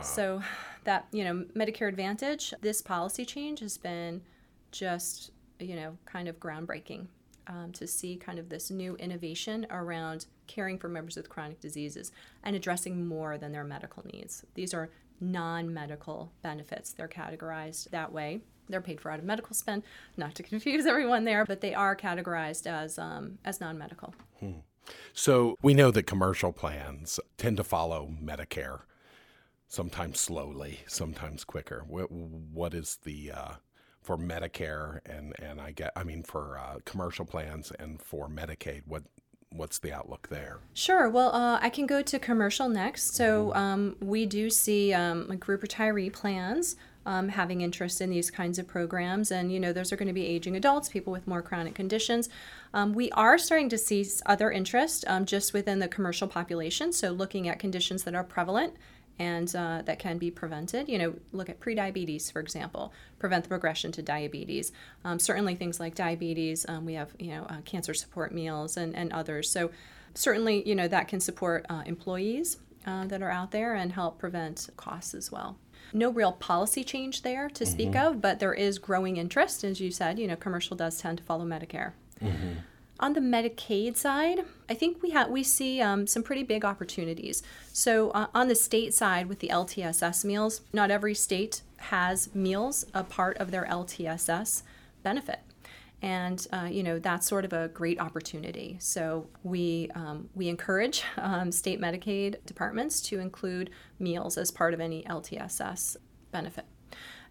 So 0.00 0.40
that, 0.84 1.06
you 1.10 1.24
know, 1.24 1.44
Medicare 1.56 1.88
Advantage, 1.88 2.54
this 2.62 2.80
policy 2.80 3.24
change 3.26 3.60
has 3.60 3.76
been 3.76 4.22
just, 4.72 5.30
you 5.60 5.76
know, 5.76 5.96
kind 6.06 6.28
of 6.28 6.40
groundbreaking 6.40 7.06
um, 7.46 7.72
to 7.72 7.86
see 7.86 8.16
kind 8.16 8.38
of 8.38 8.48
this 8.48 8.70
new 8.70 8.96
innovation 8.96 9.66
around 9.70 10.26
caring 10.46 10.78
for 10.78 10.88
members 10.88 11.16
with 11.16 11.28
chronic 11.28 11.60
diseases 11.60 12.12
and 12.42 12.56
addressing 12.56 13.06
more 13.06 13.38
than 13.38 13.52
their 13.52 13.64
medical 13.64 14.04
needs. 14.12 14.44
These 14.54 14.74
are 14.74 14.90
non 15.20 15.72
medical 15.72 16.32
benefits, 16.42 16.92
they're 16.92 17.08
categorized 17.08 17.90
that 17.90 18.12
way. 18.12 18.40
They're 18.68 18.80
paid 18.80 19.00
for 19.00 19.10
out 19.10 19.18
of 19.18 19.24
medical 19.24 19.54
spend, 19.54 19.82
not 20.16 20.34
to 20.36 20.42
confuse 20.42 20.86
everyone 20.86 21.24
there, 21.24 21.44
but 21.44 21.60
they 21.60 21.74
are 21.74 21.94
categorized 21.96 22.66
as, 22.66 22.98
um, 22.98 23.38
as 23.44 23.60
non 23.60 23.78
medical. 23.78 24.14
So 25.12 25.56
we 25.62 25.74
know 25.74 25.90
that 25.90 26.04
commercial 26.04 26.52
plans 26.52 27.20
tend 27.36 27.56
to 27.58 27.64
follow 27.64 28.12
Medicare, 28.22 28.80
sometimes 29.68 30.18
slowly, 30.20 30.80
sometimes 30.86 31.44
quicker. 31.44 31.84
What, 31.86 32.10
what 32.10 32.74
is 32.74 32.98
the 33.04 33.32
uh, 33.32 33.52
for 34.02 34.18
Medicare 34.18 35.00
and 35.06 35.34
and 35.40 35.60
I 35.60 35.72
get 35.72 35.92
I 35.96 36.04
mean 36.04 36.22
for 36.22 36.58
uh, 36.58 36.78
commercial 36.84 37.24
plans 37.24 37.72
and 37.78 38.02
for 38.02 38.28
Medicaid? 38.28 38.82
What 38.86 39.04
what's 39.50 39.78
the 39.78 39.92
outlook 39.92 40.28
there? 40.30 40.60
Sure. 40.74 41.08
Well, 41.08 41.34
uh, 41.34 41.58
I 41.60 41.68
can 41.68 41.86
go 41.86 42.02
to 42.02 42.18
commercial 42.18 42.68
next. 42.68 43.14
So 43.14 43.54
um, 43.54 43.96
we 44.00 44.26
do 44.26 44.50
see 44.50 44.92
um, 44.94 45.26
group 45.36 45.62
retiree 45.62 46.12
plans 46.12 46.76
um, 47.04 47.28
having 47.28 47.60
interest 47.60 48.00
in 48.00 48.10
these 48.10 48.30
kinds 48.30 48.58
of 48.58 48.66
programs, 48.66 49.30
and 49.30 49.52
you 49.52 49.58
know 49.58 49.72
those 49.72 49.92
are 49.92 49.96
going 49.96 50.08
to 50.08 50.14
be 50.14 50.26
aging 50.26 50.56
adults, 50.56 50.88
people 50.88 51.12
with 51.12 51.26
more 51.26 51.42
chronic 51.42 51.74
conditions. 51.74 52.28
Um, 52.74 52.92
we 52.92 53.10
are 53.12 53.38
starting 53.38 53.68
to 53.70 53.78
see 53.78 54.06
other 54.26 54.50
interest 54.50 55.04
um, 55.08 55.26
just 55.26 55.52
within 55.52 55.80
the 55.80 55.88
commercial 55.88 56.28
population. 56.28 56.92
So 56.92 57.10
looking 57.10 57.48
at 57.48 57.58
conditions 57.58 58.04
that 58.04 58.14
are 58.14 58.24
prevalent 58.24 58.74
and 59.18 59.54
uh, 59.54 59.82
that 59.84 59.98
can 59.98 60.18
be 60.18 60.30
prevented. 60.30 60.88
You 60.88 60.98
know, 60.98 61.14
look 61.32 61.48
at 61.48 61.60
prediabetes, 61.60 62.32
for 62.32 62.40
example, 62.40 62.92
prevent 63.18 63.44
the 63.44 63.48
progression 63.48 63.92
to 63.92 64.02
diabetes. 64.02 64.72
Um, 65.04 65.18
certainly, 65.18 65.54
things 65.54 65.78
like 65.78 65.94
diabetes, 65.94 66.66
um, 66.68 66.84
we 66.84 66.94
have 66.94 67.14
you 67.18 67.30
know 67.30 67.44
uh, 67.48 67.60
cancer 67.64 67.94
support 67.94 68.32
meals 68.32 68.76
and, 68.76 68.94
and 68.94 69.12
others. 69.12 69.50
So 69.50 69.70
certainly, 70.14 70.66
you 70.68 70.74
know 70.74 70.88
that 70.88 71.08
can 71.08 71.20
support 71.20 71.66
uh, 71.68 71.82
employees 71.86 72.58
uh, 72.86 73.06
that 73.06 73.22
are 73.22 73.30
out 73.30 73.50
there 73.50 73.74
and 73.74 73.92
help 73.92 74.18
prevent 74.18 74.68
costs 74.76 75.14
as 75.14 75.30
well. 75.30 75.56
No 75.92 76.10
real 76.10 76.32
policy 76.32 76.84
change 76.84 77.22
there 77.22 77.50
to 77.50 77.66
speak 77.66 77.94
of, 77.94 78.22
but 78.22 78.38
there 78.38 78.54
is 78.54 78.78
growing 78.78 79.18
interest, 79.18 79.62
as 79.62 79.78
you 79.78 79.90
said. 79.90 80.18
You 80.18 80.26
know, 80.26 80.36
commercial 80.36 80.74
does 80.76 80.98
tend 80.98 81.18
to 81.18 81.24
follow 81.24 81.44
Medicare. 81.44 81.92
On 83.02 83.14
the 83.14 83.20
Medicaid 83.20 83.96
side, 83.96 84.44
I 84.70 84.74
think 84.74 85.02
we 85.02 85.10
have 85.10 85.28
we 85.28 85.42
see 85.42 85.80
um, 85.80 86.06
some 86.06 86.22
pretty 86.22 86.44
big 86.44 86.64
opportunities. 86.64 87.42
So 87.72 88.10
uh, 88.10 88.28
on 88.32 88.46
the 88.46 88.54
state 88.54 88.94
side, 88.94 89.26
with 89.26 89.40
the 89.40 89.48
LTSS 89.48 90.24
meals, 90.24 90.60
not 90.72 90.88
every 90.92 91.12
state 91.12 91.62
has 91.78 92.32
meals 92.32 92.84
a 92.94 93.02
part 93.02 93.38
of 93.38 93.50
their 93.50 93.64
LTSS 93.64 94.62
benefit, 95.02 95.40
and 96.00 96.46
uh, 96.52 96.68
you 96.70 96.84
know 96.84 97.00
that's 97.00 97.26
sort 97.26 97.44
of 97.44 97.52
a 97.52 97.66
great 97.66 97.98
opportunity. 98.00 98.76
So 98.78 99.26
we 99.42 99.90
um, 99.96 100.28
we 100.36 100.48
encourage 100.48 101.02
um, 101.16 101.50
state 101.50 101.80
Medicaid 101.80 102.36
departments 102.46 103.00
to 103.00 103.18
include 103.18 103.70
meals 103.98 104.38
as 104.38 104.52
part 104.52 104.74
of 104.74 104.80
any 104.80 105.02
LTSS 105.02 105.96
benefit. 106.30 106.66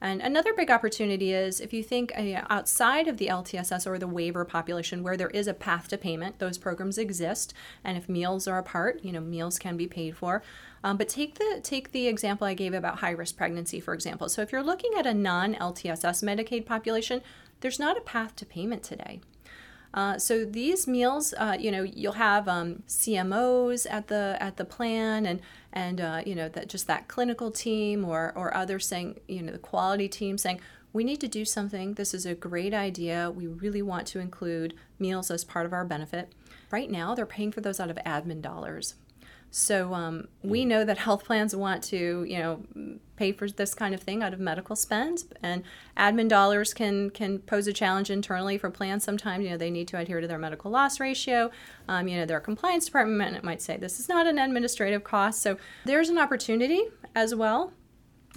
And 0.01 0.19
another 0.21 0.53
big 0.53 0.71
opportunity 0.71 1.31
is 1.31 1.59
if 1.59 1.73
you 1.73 1.83
think 1.83 2.11
uh, 2.17 2.41
outside 2.49 3.07
of 3.07 3.17
the 3.17 3.27
LTSS 3.27 3.85
or 3.85 3.99
the 3.99 4.07
waiver 4.07 4.43
population 4.43 5.03
where 5.03 5.15
there 5.15 5.29
is 5.29 5.47
a 5.47 5.53
path 5.53 5.87
to 5.89 5.97
payment, 5.97 6.39
those 6.39 6.57
programs 6.57 6.97
exist. 6.97 7.53
And 7.83 7.97
if 7.97 8.09
meals 8.09 8.47
are 8.47 8.57
a 8.57 8.63
part, 8.63 9.03
you 9.03 9.11
know, 9.11 9.21
meals 9.21 9.59
can 9.59 9.77
be 9.77 9.87
paid 9.87 10.17
for. 10.17 10.41
Um, 10.83 10.97
but 10.97 11.07
take 11.07 11.35
the 11.37 11.59
take 11.63 11.91
the 11.91 12.07
example 12.07 12.47
I 12.47 12.55
gave 12.55 12.73
about 12.73 12.99
high 12.99 13.11
risk 13.11 13.37
pregnancy, 13.37 13.79
for 13.79 13.93
example. 13.93 14.27
So 14.29 14.41
if 14.41 14.51
you're 14.51 14.63
looking 14.63 14.93
at 14.97 15.05
a 15.05 15.13
non 15.13 15.53
LTSS 15.53 16.23
Medicaid 16.23 16.65
population, 16.65 17.21
there's 17.59 17.79
not 17.79 17.97
a 17.97 18.01
path 18.01 18.35
to 18.37 18.45
payment 18.45 18.81
today. 18.81 19.21
Uh, 19.93 20.17
so 20.17 20.45
these 20.45 20.87
meals, 20.87 21.33
uh, 21.37 21.57
you 21.59 21.71
know, 21.71 21.83
you'll 21.83 22.13
have 22.13 22.47
um, 22.47 22.83
CMOs 22.87 23.85
at 23.89 24.07
the 24.07 24.37
at 24.39 24.57
the 24.57 24.65
plan, 24.65 25.25
and 25.25 25.41
and 25.73 25.99
uh, 25.99 26.21
you 26.25 26.35
know 26.35 26.47
that 26.49 26.69
just 26.69 26.87
that 26.87 27.07
clinical 27.07 27.51
team 27.51 28.05
or 28.05 28.31
or 28.35 28.55
others 28.55 28.87
saying, 28.87 29.19
you 29.27 29.41
know, 29.41 29.51
the 29.51 29.59
quality 29.59 30.07
team 30.07 30.37
saying, 30.37 30.61
we 30.93 31.03
need 31.03 31.21
to 31.21 31.27
do 31.27 31.45
something. 31.45 31.93
This 31.93 32.13
is 32.13 32.25
a 32.25 32.35
great 32.35 32.73
idea. 32.73 33.31
We 33.31 33.47
really 33.47 33.81
want 33.81 34.07
to 34.07 34.19
include 34.19 34.73
meals 34.99 35.31
as 35.31 35.43
part 35.43 35.65
of 35.65 35.73
our 35.73 35.85
benefit. 35.85 36.31
Right 36.69 36.89
now, 36.89 37.15
they're 37.15 37.25
paying 37.25 37.51
for 37.51 37.61
those 37.61 37.79
out 37.79 37.89
of 37.89 37.97
admin 38.05 38.41
dollars. 38.41 38.95
So 39.53 39.93
um, 39.93 40.29
we 40.41 40.63
know 40.63 40.85
that 40.85 40.97
health 40.97 41.25
plans 41.25 41.53
want 41.53 41.83
to, 41.83 42.23
you 42.23 42.39
know, 42.39 42.99
pay 43.17 43.33
for 43.33 43.49
this 43.49 43.73
kind 43.73 43.93
of 43.93 44.01
thing 44.01 44.23
out 44.23 44.33
of 44.33 44.39
medical 44.39 44.77
spend, 44.77 45.25
and 45.43 45.63
admin 45.97 46.29
dollars 46.29 46.73
can 46.73 47.09
can 47.09 47.39
pose 47.39 47.67
a 47.67 47.73
challenge 47.73 48.09
internally 48.09 48.57
for 48.57 48.69
plans. 48.69 49.03
Sometimes, 49.03 49.43
you 49.43 49.49
know, 49.49 49.57
they 49.57 49.69
need 49.69 49.89
to 49.89 49.97
adhere 49.97 50.21
to 50.21 50.27
their 50.27 50.37
medical 50.37 50.71
loss 50.71 51.01
ratio. 51.01 51.51
Um, 51.89 52.07
you 52.07 52.15
know, 52.17 52.25
their 52.25 52.39
compliance 52.39 52.85
department 52.85 53.43
might 53.43 53.61
say 53.61 53.75
this 53.75 53.99
is 53.99 54.07
not 54.07 54.25
an 54.25 54.39
administrative 54.39 55.03
cost. 55.03 55.41
So 55.41 55.57
there's 55.83 56.07
an 56.07 56.17
opportunity 56.17 56.83
as 57.13 57.35
well 57.35 57.73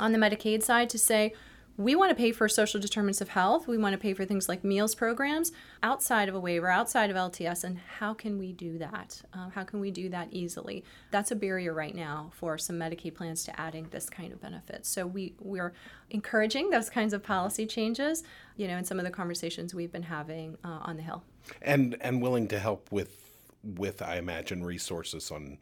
on 0.01 0.11
the 0.11 0.19
Medicaid 0.19 0.65
side 0.65 0.91
to 0.91 0.99
say 0.99 1.33
we 1.77 1.97
want 1.97 2.11
to 2.11 2.15
pay 2.15 2.31
for 2.31 2.49
social 2.49 2.81
determinants 2.81 3.21
of 3.21 3.31
health. 3.31 3.67
We 3.67 3.79
want 3.79 3.95
to 3.95 3.99
pay 3.99 4.15
for 4.15 4.25
things 4.25 4.49
like 4.49 4.63
meals 4.63 4.95
programs 4.95 5.51
outside 5.83 6.29
of 6.29 6.35
a 6.35 6.41
waiver, 6.41 6.69
outside 6.69 7.11
of 7.11 7.17
LTS. 7.17 7.65
And 7.65 7.79
how 7.99 8.15
can 8.15 8.39
we 8.39 8.53
do 8.53 8.79
that? 8.79 9.21
Uh, 9.33 9.49
how 9.51 9.65
can 9.65 9.81
we 9.81 9.91
do 9.91 10.09
that 10.11 10.29
easily? 10.31 10.85
That's 11.11 11.33
a 11.33 11.37
barrier 11.37 11.73
right 11.73 11.95
now 11.95 12.31
for 12.33 12.59
some 12.59 12.77
Medicaid 12.77 13.15
plans 13.15 13.45
to 13.45 13.61
adding 13.61 13.89
this 13.91 14.09
kind 14.09 14.33
of 14.33 14.41
benefit. 14.41 14.87
So 14.87 15.07
we 15.07 15.35
we're 15.41 15.75
encouraging 16.11 16.71
those 16.71 16.89
kinds 16.89 17.13
of 17.13 17.23
policy 17.23 17.67
changes. 17.67 18.23
You 18.57 18.69
know, 18.69 18.79
in 18.79 18.85
some 18.85 18.99
of 19.01 19.05
the 19.05 19.11
conversations 19.11 19.75
we've 19.75 19.93
been 19.93 20.05
having 20.05 20.57
uh, 20.63 20.79
on 20.83 20.97
the 20.97 21.03
Hill, 21.03 21.25
and 21.61 21.97
and 22.01 22.23
willing 22.23 22.47
to 22.49 22.59
help 22.59 22.93
with 22.93 23.21
with 23.65 24.01
I 24.01 24.17
imagine 24.17 24.63
resources 24.63 25.33
on 25.33 25.59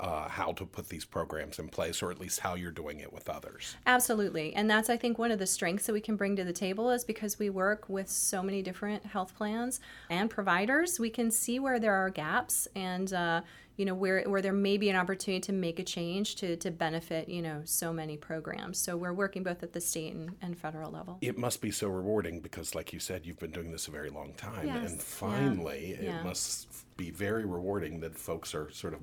uh, 0.00 0.28
how 0.28 0.52
to 0.52 0.64
put 0.64 0.88
these 0.88 1.04
programs 1.04 1.58
in 1.58 1.68
place, 1.68 2.02
or 2.02 2.10
at 2.10 2.20
least 2.20 2.40
how 2.40 2.54
you're 2.54 2.70
doing 2.70 3.00
it 3.00 3.12
with 3.12 3.28
others. 3.28 3.76
Absolutely. 3.86 4.54
And 4.54 4.70
that's, 4.70 4.88
I 4.88 4.96
think, 4.96 5.18
one 5.18 5.32
of 5.32 5.38
the 5.38 5.46
strengths 5.46 5.86
that 5.86 5.92
we 5.92 6.00
can 6.00 6.16
bring 6.16 6.36
to 6.36 6.44
the 6.44 6.52
table 6.52 6.90
is 6.90 7.04
because 7.04 7.38
we 7.38 7.50
work 7.50 7.88
with 7.88 8.08
so 8.08 8.42
many 8.42 8.62
different 8.62 9.04
health 9.06 9.34
plans 9.36 9.80
and 10.08 10.30
providers, 10.30 11.00
we 11.00 11.10
can 11.10 11.30
see 11.30 11.58
where 11.58 11.80
there 11.80 11.94
are 11.94 12.10
gaps 12.10 12.68
and, 12.76 13.12
uh, 13.12 13.40
you 13.76 13.84
know, 13.84 13.94
where, 13.94 14.22
where 14.24 14.42
there 14.42 14.52
may 14.52 14.76
be 14.76 14.88
an 14.90 14.96
opportunity 14.96 15.40
to 15.40 15.52
make 15.52 15.78
a 15.78 15.84
change 15.84 16.34
to, 16.36 16.56
to 16.56 16.70
benefit, 16.70 17.28
you 17.28 17.42
know, 17.42 17.62
so 17.64 17.92
many 17.92 18.16
programs. 18.16 18.78
So 18.78 18.96
we're 18.96 19.12
working 19.12 19.42
both 19.44 19.62
at 19.62 19.72
the 19.72 19.80
state 19.80 20.14
and, 20.14 20.34
and 20.42 20.58
federal 20.58 20.90
level. 20.90 21.18
It 21.20 21.38
must 21.38 21.60
be 21.60 21.70
so 21.70 21.88
rewarding 21.88 22.40
because, 22.40 22.74
like 22.74 22.92
you 22.92 22.98
said, 22.98 23.24
you've 23.24 23.38
been 23.38 23.52
doing 23.52 23.70
this 23.70 23.86
a 23.88 23.92
very 23.92 24.10
long 24.10 24.32
time. 24.34 24.66
Yes. 24.66 24.90
And 24.90 25.00
finally, 25.00 25.90
Yeah. 25.90 25.96
it 25.96 26.04
Yeah. 26.04 26.22
must 26.24 26.68
be 26.96 27.10
very 27.10 27.44
rewarding 27.44 28.00
that 28.00 28.16
folks 28.16 28.52
are 28.54 28.68
sort 28.72 28.94
of 28.94 29.00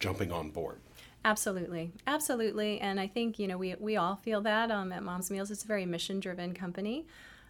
jumping 0.00 0.32
on 0.32 0.50
board. 0.50 0.80
Absolutely, 1.24 1.92
absolutely, 2.06 2.80
and 2.80 2.98
I 2.98 3.06
think 3.06 3.38
you 3.38 3.46
know 3.46 3.58
we 3.58 3.74
we 3.78 3.96
all 3.96 4.16
feel 4.16 4.40
that 4.40 4.70
um, 4.70 4.90
at 4.90 5.02
Mom's 5.02 5.30
Meals. 5.30 5.50
It's 5.50 5.64
a 5.64 5.66
very 5.66 5.84
mission 5.84 6.18
driven 6.18 6.54
company, 6.54 7.06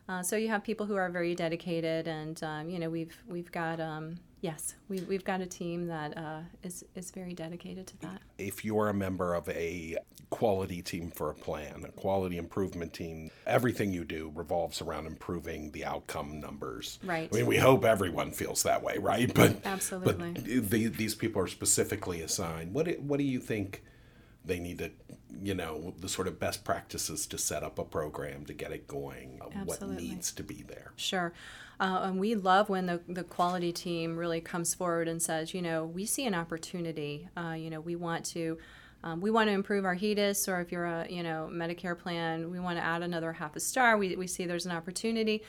uh, 0.09 0.23
so 0.23 0.37
you 0.37 0.49
have 0.49 0.65
people 0.65 0.87
who 0.87 0.97
are 0.97 1.09
very 1.09 1.37
dedicated, 1.37 2.09
and 2.09 2.43
um, 2.43 2.69
you 2.69 2.81
know 2.81 2.91
we've 2.91 3.17
we've 3.29 3.53
got 3.53 3.79
um, 3.79 4.17
yes 4.40 4.74
we 4.88 5.00
we've 5.03 5.24
got 5.24 5.40
a 5.40 5.46
team 5.46 5.87
that 5.87 6.16
uh, 6.16 6.40
is 6.62 6.85
is 6.94 7.11
very 7.11 7.33
dedicated 7.33 7.87
to 7.87 8.00
that. 8.00 8.20
If 8.38 8.64
you're 8.64 8.88
a 8.88 8.94
member 8.94 9.35
of 9.35 9.48
a 9.48 9.96
quality 10.31 10.81
team 10.83 11.11
for 11.11 11.31
a 11.31 11.35
plan, 11.35 11.85
a 11.87 11.92
quality 11.92 12.38
improvement 12.38 12.92
team, 12.92 13.31
everything 13.46 13.92
you 13.92 14.05
do 14.05 14.31
revolves 14.35 14.81
around 14.81 15.07
improving 15.07 15.70
the 15.72 15.85
outcome 15.85 16.40
numbers. 16.40 16.98
Right. 17.05 17.29
I 17.33 17.37
mean, 17.37 17.46
we 17.46 17.57
hope 17.57 17.85
everyone 17.85 18.31
feels 18.31 18.62
that 18.62 18.83
way, 18.83 18.96
right? 18.98 19.33
But 19.40 19.64
Absolutely. 19.64 20.33
But 20.33 20.44
the, 20.44 20.87
these 20.87 21.14
people 21.14 21.42
are 21.42 21.46
specifically 21.46 22.20
assigned. 22.20 22.74
What 22.74 22.87
do, 22.87 22.92
what 23.00 23.18
do 23.18 23.24
you 23.24 23.40
think 23.40 23.83
they 24.44 24.59
need 24.59 24.79
to, 24.79 24.90
you 25.42 25.55
know, 25.55 25.94
the 25.98 26.09
sort 26.09 26.26
of 26.26 26.38
best 26.38 26.64
practices 26.64 27.26
to 27.26 27.38
set 27.38 27.62
up 27.62 27.79
a 27.79 27.85
program 27.85 28.44
to 28.46 28.53
get 28.53 28.72
it 28.72 28.87
going? 28.87 29.40
uh, 29.40 29.46
What 29.64 29.83
needs 29.88 30.33
to 30.33 30.42
be 30.42 30.62
there? 30.66 30.92
Sure. 30.96 31.33
Uh, 31.79 32.00
and 32.05 32.20
we 32.20 32.35
love 32.35 32.68
when 32.68 32.87
the, 32.87 33.00
the 33.09 33.24
quality 33.24 33.72
team 33.72 34.16
really 34.16 34.40
comes 34.40 34.74
forward 34.74 35.09
and 35.09 35.22
says, 35.22 35.55
you 35.55 35.62
know, 35.62 35.85
we 35.85 36.05
see 36.05 36.26
an 36.26 36.35
opportunity. 36.35 37.29
Uh, 37.37 37.55
you 37.57 37.70
know, 37.70 37.81
we 37.81 37.96
want 37.96 38.24
to. 38.26 38.59
Um, 39.03 39.22
we 39.22 39.31
want 39.31 39.48
to 39.48 39.53
improve 39.53 39.87
our 39.87 39.94
HEDIS, 39.96 40.46
or 40.46 40.61
if 40.61 40.70
you're 40.70 40.85
a 40.85 41.07
you 41.09 41.22
know 41.22 41.48
Medicare 41.50 41.98
plan, 41.98 42.50
we 42.50 42.61
want 42.61 42.76
to 42.76 42.85
add 42.85 43.00
another 43.03 43.33
half 43.33 43.57
a 43.57 43.61
star. 43.61 43.96
We, 43.96 44.14
we 44.14 44.26
see 44.26 44.44
there's 44.44 44.66
an 44.66 44.72
opportunity. 44.72 45.42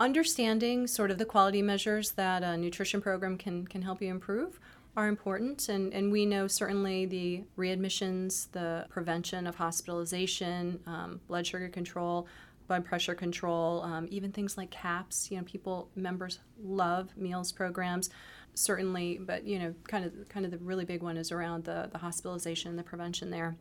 Understanding 0.00 0.86
sort 0.86 1.10
of 1.10 1.18
the 1.18 1.26
quality 1.26 1.60
measures 1.60 2.12
that 2.12 2.42
a 2.42 2.56
nutrition 2.56 3.02
program 3.02 3.36
can 3.36 3.66
can 3.66 3.82
help 3.82 4.00
you 4.00 4.08
improve 4.08 4.58
are 4.96 5.08
important, 5.08 5.68
and, 5.68 5.92
and 5.92 6.12
we 6.12 6.24
know 6.24 6.46
certainly 6.46 7.04
the 7.06 7.44
readmissions, 7.58 8.50
the 8.52 8.86
prevention 8.88 9.46
of 9.46 9.56
hospitalization, 9.56 10.78
um, 10.86 11.20
blood 11.26 11.46
sugar 11.46 11.68
control, 11.68 12.28
blood 12.68 12.84
pressure 12.84 13.14
control, 13.14 13.82
um, 13.82 14.06
even 14.10 14.30
things 14.30 14.56
like 14.56 14.70
CAHPS. 14.70 15.30
You 15.30 15.38
know, 15.38 15.44
people 15.44 15.88
members 15.96 16.38
love 16.62 17.16
meals 17.16 17.50
programs, 17.50 18.10
certainly, 18.54 19.18
but 19.20 19.44
you 19.44 19.58
know, 19.58 19.74
kind 19.88 20.04
of 20.04 20.28
kind 20.28 20.44
of 20.46 20.52
the 20.52 20.58
really 20.58 20.84
big 20.84 21.02
one 21.02 21.16
is 21.16 21.32
around 21.32 21.64
the 21.64 21.88
the 21.90 21.98
hospitalization, 21.98 22.70
and 22.70 22.78
the 22.78 22.84
prevention 22.84 23.30
there. 23.30 23.56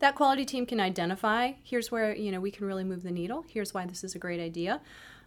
That 0.00 0.14
quality 0.14 0.44
team 0.44 0.64
can 0.64 0.80
identify. 0.80 1.52
Here's 1.62 1.90
where 1.90 2.14
you 2.14 2.32
know 2.32 2.40
we 2.40 2.50
can 2.50 2.66
really 2.66 2.84
move 2.84 3.02
the 3.02 3.10
needle. 3.10 3.44
Here's 3.48 3.74
why 3.74 3.84
this 3.84 4.04
is 4.04 4.14
a 4.14 4.18
great 4.18 4.40
idea. 4.40 4.80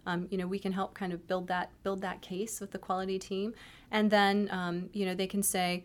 Um, 0.05 0.27
you 0.31 0.37
know, 0.37 0.47
we 0.47 0.59
can 0.59 0.71
help 0.71 0.93
kind 0.93 1.13
of 1.13 1.27
build 1.27 1.47
that 1.47 1.71
build 1.83 2.01
that 2.01 2.21
case 2.21 2.59
with 2.59 2.71
the 2.71 2.79
quality 2.79 3.19
team, 3.19 3.53
and 3.91 4.09
then 4.09 4.49
um, 4.51 4.89
you 4.93 5.05
know 5.05 5.13
they 5.13 5.27
can 5.27 5.43
say, 5.43 5.83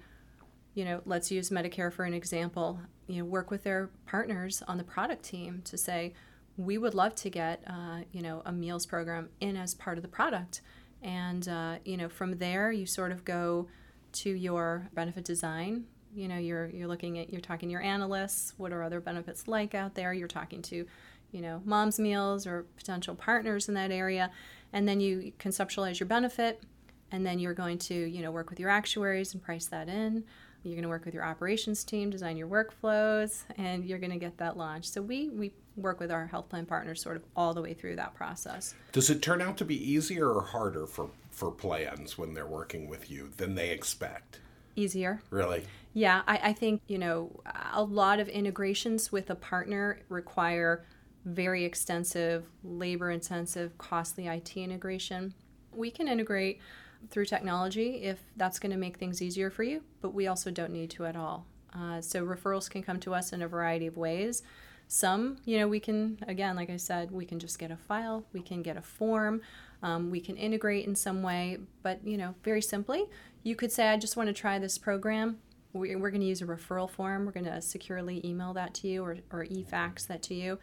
you 0.74 0.84
know, 0.84 1.02
let's 1.04 1.30
use 1.30 1.50
Medicare 1.50 1.92
for 1.92 2.04
an 2.04 2.14
example. 2.14 2.80
You 3.08 3.18
know, 3.18 3.24
work 3.24 3.50
with 3.50 3.62
their 3.62 3.90
partners 4.06 4.62
on 4.66 4.78
the 4.78 4.84
product 4.84 5.22
team 5.22 5.62
to 5.66 5.78
say, 5.78 6.12
we 6.56 6.78
would 6.78 6.94
love 6.94 7.14
to 7.16 7.30
get, 7.30 7.62
uh, 7.66 8.00
you 8.12 8.22
know, 8.22 8.42
a 8.44 8.52
meals 8.52 8.86
program 8.86 9.28
in 9.40 9.56
as 9.56 9.74
part 9.74 9.98
of 9.98 10.02
the 10.02 10.08
product. 10.08 10.62
And, 11.02 11.46
uh, 11.48 11.76
you 11.84 11.96
know, 11.96 12.08
from 12.08 12.38
there, 12.38 12.72
you 12.72 12.86
sort 12.86 13.12
of 13.12 13.24
go 13.24 13.68
to 14.12 14.30
your 14.30 14.88
benefit 14.94 15.24
design. 15.24 15.84
You 16.14 16.28
know, 16.28 16.38
you're, 16.38 16.66
you're 16.68 16.88
looking 16.88 17.18
at, 17.18 17.30
you're 17.30 17.42
talking 17.42 17.68
to 17.68 17.72
your 17.72 17.82
analysts. 17.82 18.54
What 18.56 18.72
are 18.72 18.82
other 18.82 19.00
benefits 19.00 19.46
like 19.46 19.74
out 19.74 19.94
there? 19.94 20.14
You're 20.14 20.28
talking 20.28 20.62
to, 20.62 20.86
you 21.36 21.42
know, 21.42 21.60
mom's 21.66 21.98
meals 21.98 22.46
or 22.46 22.64
potential 22.76 23.14
partners 23.14 23.68
in 23.68 23.74
that 23.74 23.90
area. 23.90 24.30
And 24.72 24.88
then 24.88 25.00
you 25.00 25.32
conceptualize 25.38 26.00
your 26.00 26.06
benefit. 26.06 26.62
And 27.12 27.24
then 27.24 27.38
you're 27.38 27.54
going 27.54 27.78
to, 27.78 27.94
you 27.94 28.22
know, 28.22 28.32
work 28.32 28.50
with 28.50 28.58
your 28.58 28.70
actuaries 28.70 29.34
and 29.34 29.42
price 29.42 29.66
that 29.66 29.88
in. 29.88 30.24
You're 30.64 30.74
going 30.74 30.82
to 30.82 30.88
work 30.88 31.04
with 31.04 31.14
your 31.14 31.24
operations 31.24 31.84
team, 31.84 32.10
design 32.10 32.36
your 32.36 32.48
workflows, 32.48 33.44
and 33.56 33.84
you're 33.84 34.00
going 34.00 34.10
to 34.10 34.18
get 34.18 34.38
that 34.38 34.56
launched. 34.56 34.92
So 34.92 35.00
we, 35.02 35.28
we 35.28 35.52
work 35.76 36.00
with 36.00 36.10
our 36.10 36.26
health 36.26 36.48
plan 36.48 36.66
partners 36.66 37.00
sort 37.00 37.16
of 37.16 37.22
all 37.36 37.54
the 37.54 37.62
way 37.62 37.74
through 37.74 37.96
that 37.96 38.14
process. 38.14 38.74
Does 38.90 39.08
it 39.08 39.22
turn 39.22 39.40
out 39.40 39.56
to 39.58 39.64
be 39.64 39.78
easier 39.92 40.28
or 40.30 40.42
harder 40.42 40.86
for, 40.86 41.10
for 41.30 41.52
plans 41.52 42.18
when 42.18 42.34
they're 42.34 42.46
working 42.46 42.88
with 42.88 43.08
you 43.08 43.30
than 43.36 43.54
they 43.54 43.70
expect? 43.70 44.40
Easier. 44.74 45.22
Really? 45.30 45.64
Yeah, 45.94 46.22
I, 46.26 46.40
I 46.50 46.52
think, 46.52 46.82
you 46.88 46.98
know, 46.98 47.30
a 47.72 47.84
lot 47.84 48.18
of 48.18 48.28
integrations 48.28 49.12
with 49.12 49.30
a 49.30 49.36
partner 49.36 50.00
require 50.08 50.84
very 51.26 51.64
extensive, 51.64 52.46
labor 52.62 53.10
intensive, 53.10 53.76
costly 53.78 54.28
IT 54.28 54.56
integration. 54.56 55.34
We 55.74 55.90
can 55.90 56.08
integrate 56.08 56.60
through 57.10 57.26
technology 57.26 58.02
if 58.04 58.20
that's 58.36 58.58
going 58.58 58.72
to 58.72 58.78
make 58.78 58.96
things 58.96 59.20
easier 59.20 59.50
for 59.50 59.64
you, 59.64 59.82
but 60.00 60.14
we 60.14 60.28
also 60.28 60.50
don't 60.50 60.72
need 60.72 60.90
to 60.90 61.04
at 61.04 61.16
all. 61.16 61.44
Uh, 61.74 62.00
so 62.00 62.24
referrals 62.24 62.70
can 62.70 62.82
come 62.82 62.98
to 63.00 63.12
us 63.12 63.32
in 63.32 63.42
a 63.42 63.48
variety 63.48 63.86
of 63.86 63.96
ways. 63.96 64.42
Some, 64.88 65.38
you 65.44 65.58
know, 65.58 65.66
we 65.66 65.80
can, 65.80 66.18
again, 66.28 66.54
like 66.54 66.70
I 66.70 66.76
said, 66.76 67.10
we 67.10 67.26
can 67.26 67.40
just 67.40 67.58
get 67.58 67.72
a 67.72 67.76
file, 67.76 68.24
we 68.32 68.40
can 68.40 68.62
get 68.62 68.76
a 68.76 68.82
form, 68.82 69.42
um, 69.82 70.10
we 70.10 70.20
can 70.20 70.36
integrate 70.36 70.86
in 70.86 70.94
some 70.94 71.22
way, 71.22 71.58
but, 71.82 72.06
you 72.06 72.16
know, 72.16 72.34
very 72.44 72.62
simply, 72.62 73.04
you 73.42 73.56
could 73.56 73.72
say, 73.72 73.88
I 73.88 73.96
just 73.96 74.16
want 74.16 74.28
to 74.28 74.32
try 74.32 74.58
this 74.60 74.78
program. 74.78 75.38
We- 75.72 75.96
We're 75.96 76.10
going 76.10 76.20
to 76.20 76.26
use 76.26 76.40
a 76.40 76.46
referral 76.46 76.88
form. 76.88 77.26
We're 77.26 77.32
going 77.32 77.46
to 77.46 77.60
securely 77.60 78.24
email 78.24 78.54
that 78.54 78.74
to 78.74 78.88
you 78.88 79.04
or, 79.04 79.16
or 79.32 79.44
e 79.44 79.64
fax 79.64 80.04
that 80.06 80.22
to 80.24 80.34
you, 80.34 80.58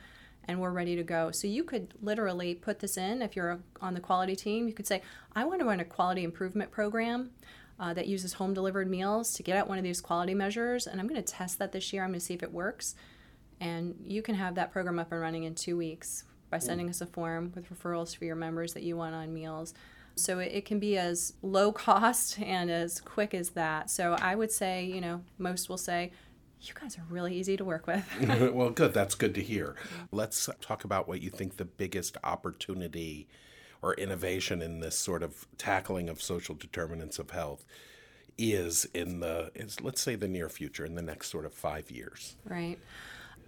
and 0.48 0.60
we're 0.60 0.72
ready 0.72 0.96
to 0.96 1.04
go. 1.04 1.32
So 1.32 1.48
you 1.48 1.64
could 1.64 1.94
literally 2.02 2.56
put 2.56 2.80
this 2.80 2.98
in 2.98 3.22
if 3.22 3.36
you're 3.36 3.60
on 3.82 3.94
the 3.94 4.00
quality 4.00 4.36
team. 4.36 4.68
You 4.68 4.74
could 4.74 4.88
say, 4.88 5.02
I 5.36 5.46
want 5.46 5.60
to 5.60 5.66
run 5.66 5.80
a 5.80 5.86
quality 5.86 6.24
improvement 6.24 6.72
program. 6.72 7.32
Uh, 7.80 7.92
that 7.92 8.06
uses 8.06 8.34
home 8.34 8.54
delivered 8.54 8.88
meals 8.88 9.34
to 9.34 9.42
get 9.42 9.58
at 9.58 9.68
one 9.68 9.80
of 9.80 9.84
these 9.84 10.00
quality 10.00 10.36
measures, 10.36 10.86
and 10.86 11.02
I'm 11.02 11.08
going 11.08 11.22
to 11.22 11.34
test 11.34 11.58
that 11.58 11.72
this 11.72 11.92
year. 11.92 12.04
I'm 12.04 12.12
going 12.12 12.20
to 12.20 12.26
see 12.26 12.36
if 12.36 12.44
it 12.44 12.54
works 12.54 12.94
and 13.64 13.96
you 14.06 14.22
can 14.22 14.36
have 14.36 14.56
that 14.56 14.74
program 14.74 15.00
up 15.00 15.12
and 15.14 15.22
running 15.22 15.46
in 15.46 15.56
two 15.56 15.78
weeks 15.78 16.26
by 16.50 16.60
sending 16.60 16.90
us 16.90 17.00
a 17.00 17.06
form 17.06 17.52
with 17.56 17.70
referrals 17.70 18.16
for 18.16 18.26
your 18.26 18.36
members 18.36 18.74
that 18.74 18.84
you 18.84 18.98
want 18.98 19.16
on 19.16 19.34
meals. 19.34 19.74
So 20.16 20.40
it, 20.40 20.52
it 20.52 20.66
can 20.66 20.80
be 20.80 20.98
as 20.98 21.34
low 21.42 21.72
cost 21.72 22.40
and 22.42 22.70
as 22.70 23.00
quick 23.00 23.34
as 23.34 23.52
that. 23.52 23.90
So 23.90 24.18
I 24.20 24.36
would 24.36 24.52
say, 24.52 24.84
you 24.84 25.00
know, 25.00 25.22
most 25.38 25.70
will 25.70 25.78
say, 25.78 26.12
you 26.68 26.74
guys 26.80 26.98
are 26.98 27.06
really 27.10 27.36
easy 27.36 27.58
to 27.58 27.66
work 27.66 27.88
with. 27.88 28.06
well, 28.54 28.70
good. 28.70 28.94
That's 28.94 29.16
good 29.16 29.36
to 29.36 29.42
hear. 29.42 29.76
Let's 30.12 30.50
talk 30.62 30.84
about 30.84 31.08
what 31.08 31.22
you 31.22 31.30
think 31.30 31.58
the 31.58 31.66
biggest 31.66 32.18
opportunity 32.24 33.28
or 33.82 33.94
innovation 33.96 34.62
in 34.62 34.80
this 34.80 34.98
sort 34.98 35.24
of 35.24 35.46
tackling 35.58 36.10
of 36.10 36.22
social 36.22 36.56
determinants 36.56 37.20
of 37.20 37.32
health 37.32 37.66
is 38.38 38.88
in 38.96 39.20
the 39.20 39.52
is 39.54 39.80
let's 39.82 40.02
say 40.02 40.16
the 40.16 40.28
near 40.28 40.50
future 40.50 40.86
in 40.86 40.96
the 40.96 41.02
next 41.04 41.30
sort 41.30 41.46
of 41.46 41.54
5 41.54 41.92
years. 41.92 42.36
right 42.46 42.80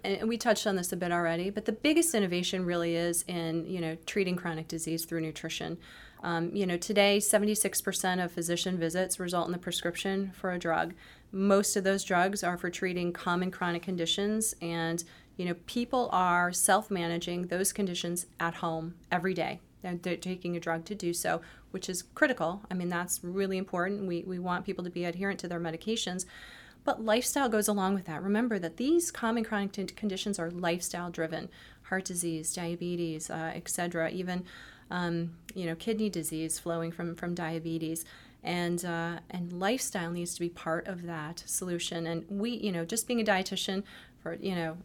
and 0.03 0.29
we 0.29 0.37
touched 0.37 0.67
on 0.67 0.75
this 0.75 0.91
a 0.91 0.95
bit 0.95 1.11
already 1.11 1.49
but 1.49 1.65
the 1.65 1.71
biggest 1.71 2.13
innovation 2.13 2.63
really 2.65 2.95
is 2.95 3.23
in 3.27 3.65
you 3.65 3.81
know 3.81 3.97
treating 4.05 4.35
chronic 4.35 4.67
disease 4.67 5.03
through 5.05 5.21
nutrition 5.21 5.77
Um, 6.23 6.55
you 6.55 6.65
know, 6.65 6.75
today, 6.77 7.19
76% 7.19 8.23
of 8.23 8.31
physician 8.31 8.79
visits 8.79 9.19
result 9.19 9.45
in 9.45 9.51
the 9.51 9.59
prescription 9.59 10.31
for 10.33 10.51
a 10.53 10.57
drug. 10.57 10.95
Most 11.31 11.75
of 11.75 11.83
those 11.83 12.03
drugs 12.03 12.43
are 12.43 12.57
for 12.57 12.69
treating 12.69 13.11
common 13.11 13.51
chronic 13.51 13.83
conditions, 13.83 14.55
and 14.61 15.03
you 15.37 15.45
know, 15.45 15.55
people 15.65 16.09
are 16.13 16.53
self-managing 16.53 17.47
those 17.47 17.73
conditions 17.73 18.25
at 18.39 18.55
home 18.55 18.95
every 19.11 19.33
day. 19.33 19.59
They're, 19.81 19.95
they're 19.95 20.15
taking 20.15 20.55
a 20.55 20.59
drug 20.59 20.85
to 20.85 20.95
do 20.95 21.13
so, 21.13 21.41
which 21.71 21.89
is 21.89 22.03
critical. 22.15 22.61
I 22.71 22.73
mean, 22.73 22.89
that's 22.89 23.23
really 23.23 23.57
important. 23.57 24.07
We, 24.07 24.23
we 24.23 24.39
want 24.39 24.65
people 24.65 24.83
to 24.85 24.89
be 24.89 25.03
adherent 25.03 25.39
to 25.41 25.47
their 25.47 25.59
medications. 25.59 26.25
But 26.85 27.03
lifestyle 27.03 27.49
goes 27.49 27.67
along 27.67 27.95
with 27.95 28.05
that. 28.05 28.23
Remember 28.23 28.59
that 28.59 28.77
these 28.77 29.11
common 29.11 29.43
chronic 29.43 29.71
t- 29.73 29.85
conditions 29.85 30.39
are 30.39 30.51
lifestyle 30.51 31.09
driven 31.09 31.49
heart 31.83 32.05
disease, 32.05 32.53
diabetes, 32.53 33.29
uh, 33.29 33.51
etc., 33.53 34.09
even 34.11 34.45
um, 34.91 35.31
you 35.55 35.65
know, 35.65 35.75
kidney 35.75 36.09
disease 36.09 36.59
flowing 36.59 36.91
from, 36.91 37.15
from 37.15 37.33
diabetes. 37.33 38.05
And, 38.45 38.85
uh, 38.85 39.19
and 39.31 39.51
lifestyle 39.51 40.11
needs 40.11 40.35
to 40.35 40.39
be 40.39 40.49
part 40.49 40.87
of 40.87 41.03
that 41.03 41.43
solution. 41.47 42.05
And 42.05 42.25
we, 42.29 42.51
you 42.51 42.71
know, 42.71 42.85
just 42.85 43.07
being 43.07 43.19
a 43.19 43.23
dietitian 43.23 43.83
for, 44.21 44.35
you 44.35 44.55
know, 44.55 44.77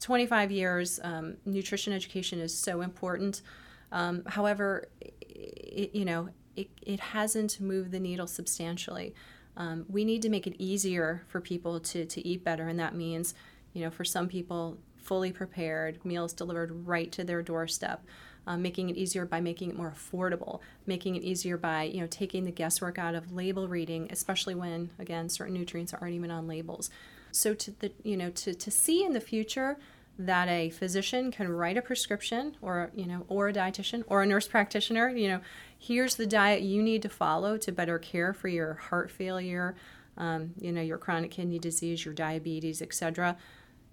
25 0.00 0.50
years, 0.52 1.00
um, 1.02 1.36
nutrition 1.44 1.92
education 1.92 2.38
is 2.38 2.56
so 2.56 2.80
important. 2.80 3.42
Um, 3.90 4.22
however, 4.24 4.88
it, 5.00 5.94
you 5.94 6.04
know, 6.04 6.28
it, 6.56 6.68
it 6.82 7.00
hasn't 7.00 7.60
moved 7.60 7.90
the 7.90 8.00
needle 8.00 8.26
substantially. 8.26 9.14
Um, 9.56 9.84
we 9.88 10.04
need 10.04 10.22
to 10.22 10.28
make 10.28 10.46
it 10.46 10.54
easier 10.58 11.24
for 11.26 11.40
people 11.40 11.80
to, 11.80 12.04
to 12.04 12.26
eat 12.26 12.44
better, 12.44 12.68
and 12.68 12.78
that 12.78 12.94
means, 12.94 13.34
you 13.72 13.82
know, 13.82 13.90
for 13.90 14.04
some 14.04 14.28
people, 14.28 14.78
fully 14.96 15.32
prepared 15.32 16.04
meals 16.04 16.32
delivered 16.32 16.86
right 16.86 17.10
to 17.12 17.24
their 17.24 17.42
doorstep. 17.42 18.04
Um, 18.48 18.62
making 18.62 18.88
it 18.88 18.96
easier 18.96 19.26
by 19.26 19.42
making 19.42 19.68
it 19.68 19.76
more 19.76 19.94
affordable, 19.94 20.60
making 20.86 21.16
it 21.16 21.22
easier 21.22 21.58
by 21.58 21.82
you 21.82 22.00
know 22.00 22.06
taking 22.06 22.44
the 22.44 22.50
guesswork 22.50 22.98
out 22.98 23.14
of 23.14 23.30
label 23.30 23.68
reading, 23.68 24.08
especially 24.10 24.54
when 24.54 24.88
again 24.98 25.28
certain 25.28 25.52
nutrients 25.52 25.92
aren't 25.92 26.14
even 26.14 26.30
on 26.30 26.48
labels. 26.48 26.88
So 27.30 27.52
to 27.52 27.70
the 27.72 27.92
you 28.02 28.16
know 28.16 28.30
to, 28.30 28.54
to 28.54 28.70
see 28.70 29.04
in 29.04 29.12
the 29.12 29.20
future 29.20 29.76
that 30.18 30.48
a 30.48 30.70
physician 30.70 31.30
can 31.30 31.48
write 31.48 31.76
a 31.76 31.82
prescription 31.82 32.56
or 32.62 32.90
you 32.94 33.06
know 33.06 33.26
or 33.28 33.48
a 33.48 33.52
dietitian 33.52 34.02
or 34.06 34.22
a 34.22 34.26
nurse 34.26 34.48
practitioner 34.48 35.08
you 35.10 35.28
know 35.28 35.40
here's 35.78 36.16
the 36.16 36.26
diet 36.26 36.60
you 36.60 36.82
need 36.82 37.02
to 37.02 37.08
follow 37.08 37.56
to 37.56 37.70
better 37.70 37.98
care 38.00 38.32
for 38.32 38.48
your 38.48 38.74
heart 38.74 39.12
failure 39.12 39.76
um, 40.16 40.54
you 40.60 40.72
know 40.72 40.82
your 40.82 40.98
chronic 40.98 41.30
kidney 41.30 41.58
disease 41.58 42.04
your 42.04 42.14
diabetes 42.14 42.82
etc 42.82 43.36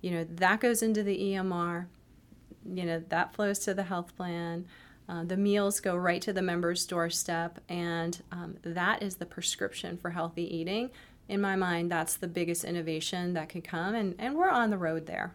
you 0.01 0.09
know 0.09 0.23
that 0.23 0.59
goes 0.59 0.81
into 0.81 1.03
the 1.03 1.19
emr 1.33 1.85
you 2.65 2.83
know 2.83 3.03
that 3.09 3.33
flows 3.33 3.59
to 3.59 3.73
the 3.73 3.83
health 3.83 4.15
plan. 4.15 4.65
Uh, 5.07 5.23
the 5.23 5.37
meals 5.37 5.79
go 5.79 5.95
right 5.95 6.21
to 6.23 6.33
the 6.33 6.41
member's 6.41 6.85
doorstep 6.85 7.59
and 7.69 8.23
um, 8.31 8.55
that 8.63 9.03
is 9.03 9.17
the 9.17 9.25
prescription 9.25 9.97
for 9.97 10.09
healthy 10.09 10.43
eating. 10.55 10.89
In 11.27 11.41
my 11.41 11.55
mind 11.55 11.91
that's 11.91 12.17
the 12.17 12.27
biggest 12.27 12.63
innovation 12.63 13.33
that 13.33 13.49
could 13.49 13.63
come 13.63 13.93
and, 13.95 14.15
and 14.17 14.35
we're 14.35 14.49
on 14.49 14.69
the 14.71 14.77
road 14.77 15.05
there 15.05 15.33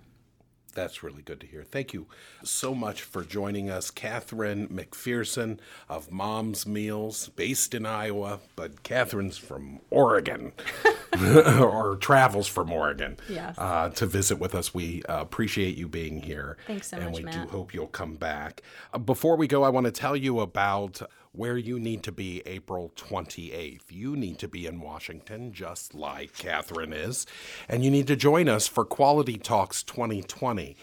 that's 0.71 1.03
really 1.03 1.23
good 1.23 1.41
to 1.41 1.47
hear. 1.47 1.65
Thank 1.65 1.93
you 1.93 2.07
so 2.43 2.75
much 2.75 3.03
for 3.03 3.25
joining 3.25 3.71
us, 3.71 3.91
Catherine 3.91 4.69
McPherson 4.69 5.59
of 5.89 6.11
Mom's 6.11 6.67
Meals, 6.67 7.29
based 7.29 7.75
in 7.75 7.87
Iowa, 7.87 8.41
but 8.57 8.83
Catherine's 8.83 9.39
from 9.39 9.81
Oregon. 9.91 10.53
or 11.61 11.97
travels 11.97 12.47
from 12.47 12.73
Oregon 12.73 13.17
yes. 13.29 13.57
uh, 13.59 13.89
to 13.91 14.07
visit 14.07 14.39
with 14.39 14.55
us. 14.55 14.73
We 14.73 15.03
uh, 15.05 15.21
appreciate 15.21 15.77
you 15.77 15.89
being 15.89 16.23
here. 16.23 16.57
Thanks 16.67 16.89
so 16.89 16.99
and 16.99 17.07
much, 17.07 17.17
we 17.17 17.25
Matt. 17.25 17.35
do 17.35 17.51
hope 17.51 17.75
you'll 17.75 17.89
come 17.89 18.15
back. 18.15 18.63
Uh, 18.93 18.99
before 18.99 19.37
we 19.37 19.49
go, 19.49 19.65
I 19.65 19.71
want 19.71 19.87
to 19.87 19.93
tell 19.93 20.17
you 20.17 20.41
about 20.41 21.03
where 21.33 21.57
you 21.57 21.79
need 21.79 22.03
to 22.03 22.12
be 22.12 22.43
April 22.47 22.93
28th. 22.97 23.83
You 23.90 24.16
need 24.16 24.38
to 24.38 24.49
be 24.49 24.66
in 24.66 24.81
Washington, 24.81 25.53
just 25.53 25.95
like 25.95 26.37
Catherine 26.37 26.93
is, 26.93 27.27
and 27.69 27.85
you 27.85 27.90
need 27.90 28.07
to 28.09 28.16
join 28.16 28.49
us 28.49 28.66
for 28.66 28.85
Quality 28.85 29.38
Talks 29.38 29.83
2020 29.83 30.77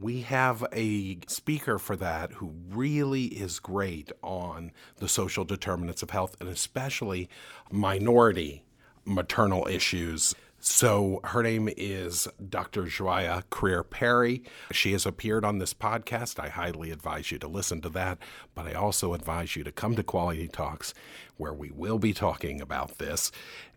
we 0.00 0.20
have 0.22 0.64
a 0.72 1.18
speaker 1.26 1.78
for 1.78 1.96
that 1.96 2.32
who 2.34 2.52
really 2.68 3.24
is 3.24 3.58
great 3.58 4.12
on 4.22 4.70
the 4.98 5.08
social 5.08 5.44
determinants 5.44 6.02
of 6.02 6.10
health 6.10 6.36
and 6.40 6.48
especially 6.48 7.28
minority 7.70 8.62
maternal 9.04 9.66
issues. 9.66 10.34
So 10.60 11.20
her 11.24 11.42
name 11.42 11.68
is 11.76 12.28
Dr. 12.48 12.84
Joia 12.84 13.42
Crear 13.48 13.84
Perry. 13.84 14.42
She 14.72 14.92
has 14.92 15.06
appeared 15.06 15.44
on 15.44 15.58
this 15.58 15.72
podcast. 15.72 16.40
I 16.40 16.48
highly 16.48 16.90
advise 16.90 17.30
you 17.30 17.38
to 17.38 17.48
listen 17.48 17.80
to 17.82 17.88
that, 17.90 18.18
but 18.54 18.66
I 18.66 18.74
also 18.74 19.14
advise 19.14 19.54
you 19.54 19.62
to 19.64 19.72
come 19.72 19.94
to 19.96 20.02
Quality 20.02 20.48
Talks 20.48 20.94
where 21.36 21.54
we 21.54 21.70
will 21.70 21.98
be 21.98 22.12
talking 22.12 22.60
about 22.60 22.98
this. 22.98 23.30